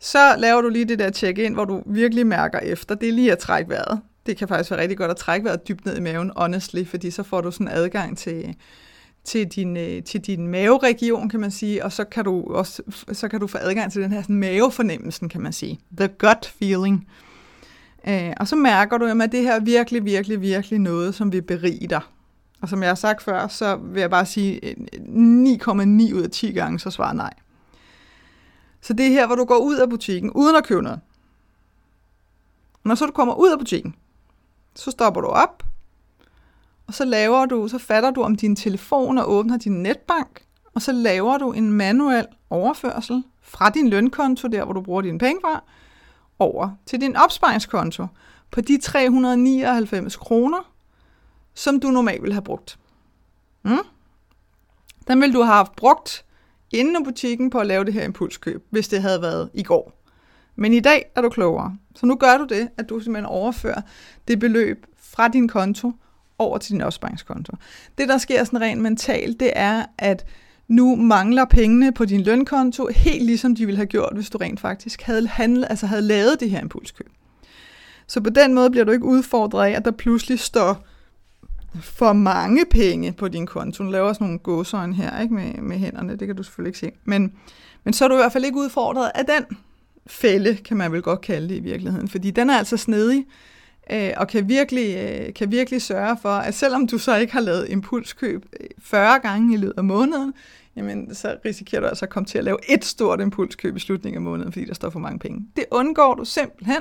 Så 0.00 0.34
laver 0.38 0.60
du 0.60 0.68
lige 0.68 0.84
det 0.84 0.98
der 0.98 1.10
check-in, 1.10 1.54
hvor 1.54 1.64
du 1.64 1.82
virkelig 1.86 2.26
mærker 2.26 2.58
efter. 2.58 2.94
Det 2.94 3.08
er 3.08 3.12
lige 3.12 3.32
at 3.32 3.38
trække 3.38 3.70
vejret. 3.70 4.00
Det 4.26 4.36
kan 4.36 4.48
faktisk 4.48 4.70
være 4.70 4.80
rigtig 4.80 4.98
godt 4.98 5.10
at 5.10 5.16
trække 5.16 5.44
vejret 5.44 5.68
dybt 5.68 5.84
ned 5.84 5.96
i 5.96 6.00
maven, 6.00 6.32
honestly, 6.36 6.84
fordi 6.84 7.10
så 7.10 7.22
får 7.22 7.40
du 7.40 7.50
sådan 7.50 7.68
adgang 7.68 8.18
til, 8.18 8.54
til 9.24 9.46
din, 9.46 9.76
øh, 9.76 10.02
til 10.02 10.20
din 10.20 10.48
maveregion, 10.48 11.28
kan 11.28 11.40
man 11.40 11.50
sige, 11.50 11.84
og 11.84 11.92
så 11.92 12.04
kan 12.04 12.24
du 12.24 12.54
også 12.54 12.82
så 13.12 13.28
kan 13.28 13.40
du 13.40 13.46
få 13.46 13.58
adgang 13.60 13.92
til 13.92 14.02
den 14.02 14.12
her 14.12 14.22
sådan, 14.22 14.36
mavefornemmelsen, 14.36 15.28
kan 15.28 15.40
man 15.40 15.52
sige. 15.52 15.80
The 15.96 16.08
gut 16.08 16.46
feeling. 16.58 17.08
Øh, 18.08 18.32
og 18.36 18.48
så 18.48 18.56
mærker 18.56 18.98
du, 18.98 19.04
at 19.04 19.32
det 19.32 19.42
her 19.42 19.54
er 19.54 19.60
virkelig, 19.60 20.04
virkelig, 20.04 20.40
virkelig 20.40 20.78
noget, 20.78 21.14
som 21.14 21.32
vil 21.32 21.42
berige 21.42 21.86
dig. 21.86 22.00
Og 22.62 22.68
som 22.68 22.82
jeg 22.82 22.90
har 22.90 22.94
sagt 22.94 23.22
før, 23.22 23.48
så 23.48 23.76
vil 23.76 24.00
jeg 24.00 24.10
bare 24.10 24.26
sige 24.26 24.66
øh, 24.66 24.74
9,9 24.96 26.14
ud 26.14 26.22
af 26.24 26.30
10 26.30 26.52
gange, 26.52 26.78
så 26.78 26.90
svarer 26.90 27.12
nej. 27.12 27.32
Så 28.80 28.92
det 28.92 29.06
er 29.06 29.10
her, 29.10 29.26
hvor 29.26 29.36
du 29.36 29.44
går 29.44 29.58
ud 29.58 29.76
af 29.76 29.88
butikken, 29.88 30.30
uden 30.30 30.56
at 30.56 30.64
købe 30.64 30.82
noget. 30.82 31.00
Når 32.84 32.94
så 32.94 33.06
du 33.06 33.12
kommer 33.12 33.34
ud 33.34 33.50
af 33.50 33.58
butikken, 33.58 33.94
så 34.74 34.90
stopper 34.90 35.20
du 35.20 35.26
op, 35.26 35.62
og 36.86 36.94
så 36.94 37.04
laver 37.04 37.46
du, 37.46 37.68
så 37.68 37.78
fatter 37.78 38.10
du 38.10 38.22
om 38.22 38.36
din 38.36 38.56
telefon 38.56 39.18
og 39.18 39.30
åbner 39.30 39.56
din 39.56 39.82
netbank, 39.82 40.44
og 40.74 40.82
så 40.82 40.92
laver 40.92 41.38
du 41.38 41.52
en 41.52 41.72
manuel 41.72 42.26
overførsel 42.50 43.24
fra 43.42 43.70
din 43.70 43.88
lønkonto, 43.88 44.48
der 44.48 44.64
hvor 44.64 44.72
du 44.72 44.80
bruger 44.80 45.02
dine 45.02 45.18
penge 45.18 45.40
fra, 45.40 45.62
over 46.38 46.70
til 46.86 47.00
din 47.00 47.16
opsparingskonto 47.16 48.06
på 48.50 48.60
de 48.60 48.80
399 48.80 50.16
kroner, 50.16 50.72
som 51.54 51.80
du 51.80 51.88
normalt 51.88 52.22
ville 52.22 52.34
have 52.34 52.42
brugt. 52.42 52.78
Mm? 53.62 53.78
Den 55.08 55.20
vil 55.20 55.34
du 55.34 55.42
have 55.42 55.66
brugt 55.76 56.24
inden 56.70 57.02
i 57.02 57.04
butikken 57.04 57.50
på 57.50 57.58
at 57.58 57.66
lave 57.66 57.84
det 57.84 57.92
her 57.92 58.04
impulskøb, 58.04 58.64
hvis 58.70 58.88
det 58.88 59.02
havde 59.02 59.22
været 59.22 59.50
i 59.54 59.62
går. 59.62 60.00
Men 60.56 60.72
i 60.72 60.80
dag 60.80 61.10
er 61.16 61.20
du 61.20 61.28
klogere. 61.28 61.76
Så 61.96 62.06
nu 62.06 62.14
gør 62.14 62.36
du 62.38 62.44
det, 62.44 62.68
at 62.76 62.88
du 62.88 63.00
simpelthen 63.00 63.26
overfører 63.26 63.80
det 64.28 64.38
beløb 64.38 64.86
fra 64.96 65.28
din 65.28 65.48
konto 65.48 65.92
over 66.38 66.58
til 66.58 66.72
din 66.72 66.80
opsparingskonto. 66.80 67.52
Det, 67.98 68.08
der 68.08 68.18
sker 68.18 68.44
sådan 68.44 68.60
rent 68.60 68.80
mentalt, 68.80 69.40
det 69.40 69.52
er, 69.56 69.84
at 69.98 70.26
nu 70.68 70.96
mangler 70.96 71.44
pengene 71.44 71.92
på 71.92 72.04
din 72.04 72.20
lønkonto, 72.20 72.86
helt 72.86 73.24
ligesom 73.24 73.54
de 73.54 73.66
ville 73.66 73.76
have 73.76 73.86
gjort, 73.86 74.14
hvis 74.14 74.30
du 74.30 74.38
rent 74.38 74.60
faktisk 74.60 75.02
havde, 75.02 75.26
handlet, 75.26 75.66
altså 75.70 75.86
havde 75.86 76.02
lavet 76.02 76.40
det 76.40 76.50
her 76.50 76.60
impulskøb. 76.60 77.10
Så 78.06 78.20
på 78.20 78.30
den 78.30 78.54
måde 78.54 78.70
bliver 78.70 78.84
du 78.84 78.92
ikke 78.92 79.04
udfordret 79.04 79.66
af, 79.66 79.70
at 79.70 79.84
der 79.84 79.90
pludselig 79.90 80.38
står 80.38 80.86
for 81.80 82.12
mange 82.12 82.64
penge 82.70 83.12
på 83.12 83.28
din 83.28 83.46
konto. 83.46 83.82
Nu 83.84 83.90
laver 83.90 84.12
sådan 84.12 84.24
nogle 84.24 84.38
gåsøjne 84.38 84.94
her 84.94 85.20
ikke 85.20 85.34
med, 85.34 85.54
med 85.54 85.78
hænderne, 85.78 86.16
det 86.16 86.26
kan 86.26 86.36
du 86.36 86.42
selvfølgelig 86.42 86.68
ikke 86.68 86.78
se. 86.78 86.92
Men, 87.04 87.32
men 87.84 87.94
så 87.94 88.04
er 88.04 88.08
du 88.08 88.14
i 88.14 88.18
hvert 88.18 88.32
fald 88.32 88.44
ikke 88.44 88.58
udfordret 88.58 89.10
af 89.14 89.24
den 89.26 89.56
fælde, 90.06 90.56
kan 90.56 90.76
man 90.76 90.92
vel 90.92 91.02
godt 91.02 91.20
kalde 91.20 91.48
det 91.48 91.54
i 91.54 91.60
virkeligheden. 91.60 92.08
Fordi 92.08 92.30
den 92.30 92.50
er 92.50 92.58
altså 92.58 92.76
snedig, 92.76 93.26
øh, 93.92 94.10
og 94.16 94.28
kan 94.28 94.48
virkelig, 94.48 94.96
øh, 94.96 95.34
kan 95.34 95.50
virkelig 95.50 95.82
sørge 95.82 96.16
for, 96.22 96.28
at 96.28 96.54
selvom 96.54 96.86
du 96.86 96.98
så 96.98 97.16
ikke 97.16 97.32
har 97.32 97.40
lavet 97.40 97.68
impulskøb 97.68 98.46
øh, 98.60 98.66
40 98.78 99.18
gange 99.18 99.54
i 99.54 99.56
løbet 99.56 99.78
af 99.78 99.84
måneden, 99.84 100.34
jamen 100.76 101.14
så 101.14 101.36
risikerer 101.44 101.80
du 101.80 101.86
altså 101.86 102.04
at 102.04 102.10
komme 102.10 102.26
til 102.26 102.38
at 102.38 102.44
lave 102.44 102.58
et 102.68 102.84
stort 102.84 103.20
impulskøb 103.20 103.76
i 103.76 103.80
slutningen 103.80 104.16
af 104.16 104.22
måneden, 104.22 104.52
fordi 104.52 104.64
der 104.64 104.74
står 104.74 104.90
for 104.90 104.98
mange 104.98 105.18
penge. 105.18 105.46
Det 105.56 105.64
undgår 105.70 106.14
du 106.14 106.24
simpelthen 106.24 106.80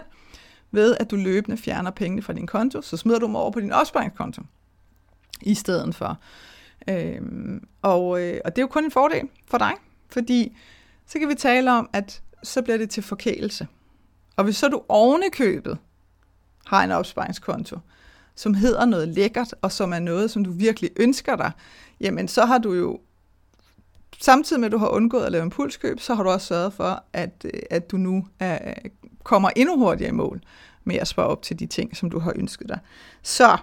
ved, 0.72 0.96
at 1.00 1.12
du 1.12 1.16
løbende 1.16 1.58
fjerner 1.58 1.92
pengene 1.92 2.22
fra 2.22 2.34
din 2.34 2.48
konto, 2.48 2.82
så 2.82 2.98
smider 2.98 3.20
du 3.20 3.26
dem 3.26 3.36
over 3.36 3.52
på 3.52 3.60
din 3.60 3.72
opsparingskonto 3.72 4.42
i 5.42 5.54
stedet 5.56 5.96
for. 5.96 6.18
Øhm, 6.90 7.68
og, 7.82 8.22
øh, 8.22 8.42
og 8.46 8.56
det 8.56 8.62
er 8.62 8.64
jo 8.64 8.68
kun 8.68 8.84
en 8.84 8.92
fordel 8.92 9.28
for 9.48 9.58
dig, 9.58 9.74
fordi 10.10 10.58
så 11.08 11.20
kan 11.20 11.30
vi 11.30 11.36
tale 11.36 11.72
om, 11.72 11.90
at 11.94 12.22
så 12.44 12.62
bliver 12.62 12.78
det 12.78 12.90
til 12.90 13.04
forkælelse. 13.04 13.68
Og 14.36 14.44
hvis 14.44 14.58
så 14.58 14.68
du 14.68 14.82
ovenikøbet 14.90 15.64
købet 15.64 15.78
har 16.66 16.84
en 16.84 16.92
opsparingskonto, 16.92 17.78
som 18.36 18.54
hedder 18.54 18.86
noget 18.86 19.08
lækkert, 19.08 19.56
og 19.62 19.72
som 19.72 19.94
er 19.94 20.00
noget, 20.00 20.32
som 20.32 20.44
du 20.44 20.52
virkelig 20.52 20.90
ønsker 20.96 21.36
dig, 21.36 21.52
jamen 22.00 22.28
så 22.28 22.46
har 22.46 22.58
du 22.58 22.74
jo, 22.74 23.00
samtidig 24.20 24.60
med 24.60 24.66
at 24.66 24.72
du 24.72 24.78
har 24.78 24.88
undgået 24.88 25.26
at 25.26 25.32
lave 25.32 25.44
impulskøb, 25.44 26.00
så 26.00 26.16
har 26.16 26.24
du 26.24 26.30
også 26.30 26.48
sørget 26.48 26.74
for, 26.74 27.04
at, 27.14 27.46
øh, 27.54 27.62
at 27.70 27.92
du 27.92 27.98
nu 27.98 28.28
er, 28.40 28.74
kommer 29.24 29.50
endnu 29.56 29.78
hurtigere 29.78 30.10
i 30.10 30.14
mål 30.14 30.42
med 30.84 30.96
at 30.96 31.08
spare 31.08 31.28
op 31.28 31.42
til 31.42 31.60
de 31.60 31.66
ting, 31.66 31.98
som 31.98 32.10
du 32.10 32.20
har 32.20 32.34
ønsket 32.36 32.70
dig. 32.70 32.80
Så 33.24 33.58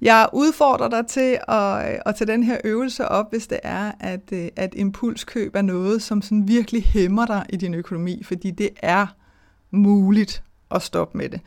jeg 0.00 0.28
udfordrer 0.32 0.88
dig 0.88 1.06
til 1.06 1.38
at, 1.48 1.92
øh, 1.92 1.98
at 2.06 2.14
tage 2.14 2.32
den 2.32 2.42
her 2.42 2.58
øvelse 2.64 3.08
op, 3.08 3.30
hvis 3.30 3.46
det 3.46 3.60
er, 3.62 3.92
at, 4.00 4.32
øh, 4.32 4.48
at 4.56 4.74
impulskøb 4.76 5.54
er 5.54 5.62
noget, 5.62 6.02
som 6.02 6.22
sådan 6.22 6.48
virkelig 6.48 6.84
hæmmer 6.84 7.26
dig 7.26 7.46
i 7.48 7.56
din 7.56 7.74
økonomi, 7.74 8.22
fordi 8.22 8.50
det 8.50 8.70
er 8.76 9.06
muligt 9.70 10.42
at 10.70 10.82
stoppe 10.82 11.18
med 11.18 11.28
det. 11.28 11.40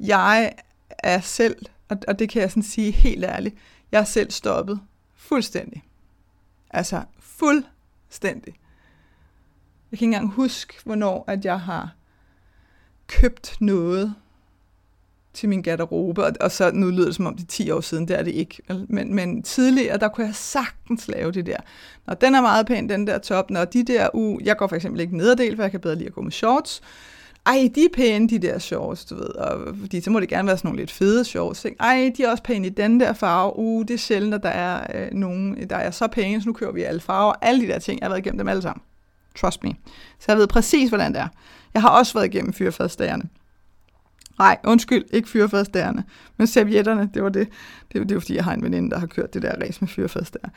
Jeg 0.00 0.52
er 0.98 1.20
selv, 1.20 1.66
og 2.08 2.18
det 2.18 2.28
kan 2.28 2.42
jeg 2.42 2.50
sådan 2.50 2.62
sige 2.62 2.90
helt 2.90 3.24
ærligt, 3.24 3.56
jeg 3.92 4.00
er 4.00 4.04
selv 4.04 4.30
stoppet 4.30 4.80
fuldstændig. 5.16 5.84
Altså 6.70 7.02
fuldstændig. 7.18 8.54
Jeg 9.90 9.98
kan 9.98 10.06
ikke 10.06 10.14
engang 10.14 10.32
huske, 10.32 10.74
hvornår 10.84 11.24
at 11.26 11.44
jeg 11.44 11.60
har 11.60 11.94
købt 13.06 13.56
noget, 13.60 14.14
til 15.34 15.48
min 15.48 15.62
garderobe, 15.62 16.24
og, 16.24 16.32
og 16.40 16.50
så 16.50 16.70
nu 16.74 16.90
lyder 16.90 17.04
det 17.04 17.14
som 17.14 17.26
om 17.26 17.34
det 17.34 17.42
er 17.42 17.48
10 17.48 17.70
år 17.70 17.80
siden, 17.80 18.08
det 18.08 18.18
er 18.18 18.22
det 18.22 18.30
ikke. 18.30 18.62
Men, 18.88 19.14
men 19.14 19.42
tidligere, 19.42 19.98
der 19.98 20.08
kunne 20.08 20.26
jeg 20.26 20.34
sagtens 20.34 21.08
lave 21.08 21.32
det 21.32 21.46
der. 21.46 21.56
Når 22.06 22.14
den 22.14 22.34
er 22.34 22.40
meget 22.40 22.66
pæn, 22.66 22.88
den 22.88 23.06
der 23.06 23.18
top, 23.18 23.50
når 23.50 23.64
de 23.64 23.84
der, 23.84 24.08
uh, 24.14 24.44
jeg 24.44 24.56
går 24.56 24.66
for 24.66 24.76
eksempel 24.76 25.00
ikke 25.00 25.16
nederdel, 25.16 25.56
for 25.56 25.62
jeg 25.62 25.70
kan 25.70 25.80
bedre 25.80 25.96
lide 25.96 26.06
at 26.06 26.14
gå 26.14 26.22
med 26.22 26.32
shorts. 26.32 26.80
Ej, 27.46 27.70
de 27.74 27.84
er 27.84 27.88
pæne, 27.94 28.28
de 28.28 28.38
der 28.38 28.58
shorts, 28.58 29.04
du 29.04 29.14
ved, 29.14 29.28
og, 29.28 29.76
fordi 29.80 30.00
så 30.00 30.10
må 30.10 30.20
det 30.20 30.28
gerne 30.28 30.46
være 30.46 30.56
sådan 30.56 30.68
nogle 30.68 30.80
lidt 30.80 30.90
fede 30.90 31.24
shorts. 31.24 31.64
Ikke? 31.64 31.76
Ej, 31.80 32.12
de 32.16 32.22
er 32.22 32.30
også 32.30 32.42
pæne 32.42 32.66
i 32.66 32.70
den 32.70 33.00
der 33.00 33.12
farve. 33.12 33.58
Uh, 33.58 33.82
det 33.82 33.94
er 33.94 33.98
sjældent, 33.98 34.34
at 34.34 34.42
der 34.42 34.48
er 34.48 35.04
øh, 35.04 35.12
nogen, 35.12 35.68
der 35.70 35.76
er 35.76 35.90
så 35.90 36.06
pæne, 36.06 36.42
så 36.42 36.48
nu 36.48 36.52
kører 36.52 36.72
vi 36.72 36.82
alle 36.82 37.00
farver. 37.00 37.32
Alle 37.42 37.66
de 37.66 37.72
der 37.72 37.78
ting, 37.78 38.00
jeg 38.00 38.06
har 38.06 38.10
været 38.10 38.26
igennem 38.26 38.38
dem 38.38 38.48
alle 38.48 38.62
sammen. 38.62 38.82
Trust 39.36 39.64
me. 39.64 39.74
Så 40.18 40.24
jeg 40.28 40.36
ved 40.36 40.46
præcis, 40.46 40.88
hvordan 40.88 41.12
det 41.12 41.20
er. 41.20 41.28
Jeg 41.74 41.82
har 41.82 41.88
også 41.88 42.14
været 42.14 42.26
igennem 42.26 42.52
fyrfadsdagerne. 42.52 43.24
Nej, 44.40 44.58
undskyld, 44.64 45.04
ikke 45.12 45.28
fyrefadstærerne, 45.28 46.04
men 46.36 46.46
servietterne, 46.46 47.10
det 47.14 47.22
var 47.22 47.28
det. 47.28 47.48
Det, 47.92 48.08
det 48.08 48.14
var 48.14 48.20
fordi, 48.20 48.34
jeg 48.36 48.44
har 48.44 48.54
en 48.54 48.62
veninde, 48.62 48.90
der 48.90 48.98
har 48.98 49.06
kørt 49.06 49.34
det 49.34 49.42
der 49.42 49.52
race 49.62 49.78
med 49.80 49.88
fyrefadstærer. 49.88 50.48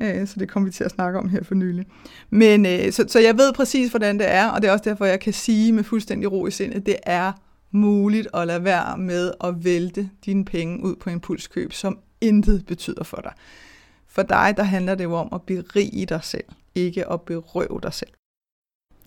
Øh, 0.00 0.26
så 0.26 0.34
det 0.38 0.48
kommer 0.48 0.68
vi 0.68 0.72
til 0.72 0.84
at 0.84 0.90
snakke 0.90 1.18
om 1.18 1.28
her 1.28 1.42
for 1.44 1.54
nylig. 1.54 1.86
Men, 2.30 2.66
øh, 2.66 2.92
så, 2.92 3.04
så 3.08 3.20
jeg 3.20 3.38
ved 3.38 3.52
præcis, 3.52 3.90
hvordan 3.90 4.18
det 4.18 4.30
er, 4.30 4.48
og 4.48 4.62
det 4.62 4.68
er 4.68 4.72
også 4.72 4.84
derfor, 4.84 5.04
jeg 5.04 5.20
kan 5.20 5.32
sige 5.32 5.72
med 5.72 5.84
fuldstændig 5.84 6.32
ro 6.32 6.46
i 6.46 6.50
sindet, 6.50 6.86
det 6.86 6.96
er 7.02 7.32
muligt 7.70 8.28
at 8.34 8.46
lade 8.46 8.64
være 8.64 8.98
med 8.98 9.32
at 9.44 9.64
vælte 9.64 10.10
dine 10.24 10.44
penge 10.44 10.84
ud 10.84 10.96
på 10.96 11.10
impulskøb, 11.10 11.72
som 11.72 11.98
intet 12.20 12.66
betyder 12.66 13.04
for 13.04 13.20
dig. 13.22 13.32
For 14.08 14.22
dig, 14.22 14.54
der 14.56 14.62
handler 14.62 14.94
det 14.94 15.04
jo 15.04 15.14
om 15.14 15.28
at 15.32 15.42
berige 15.42 16.06
dig 16.06 16.20
selv, 16.22 16.44
ikke 16.74 17.12
at 17.12 17.20
berøve 17.22 17.80
dig 17.82 17.92
selv. 17.92 18.10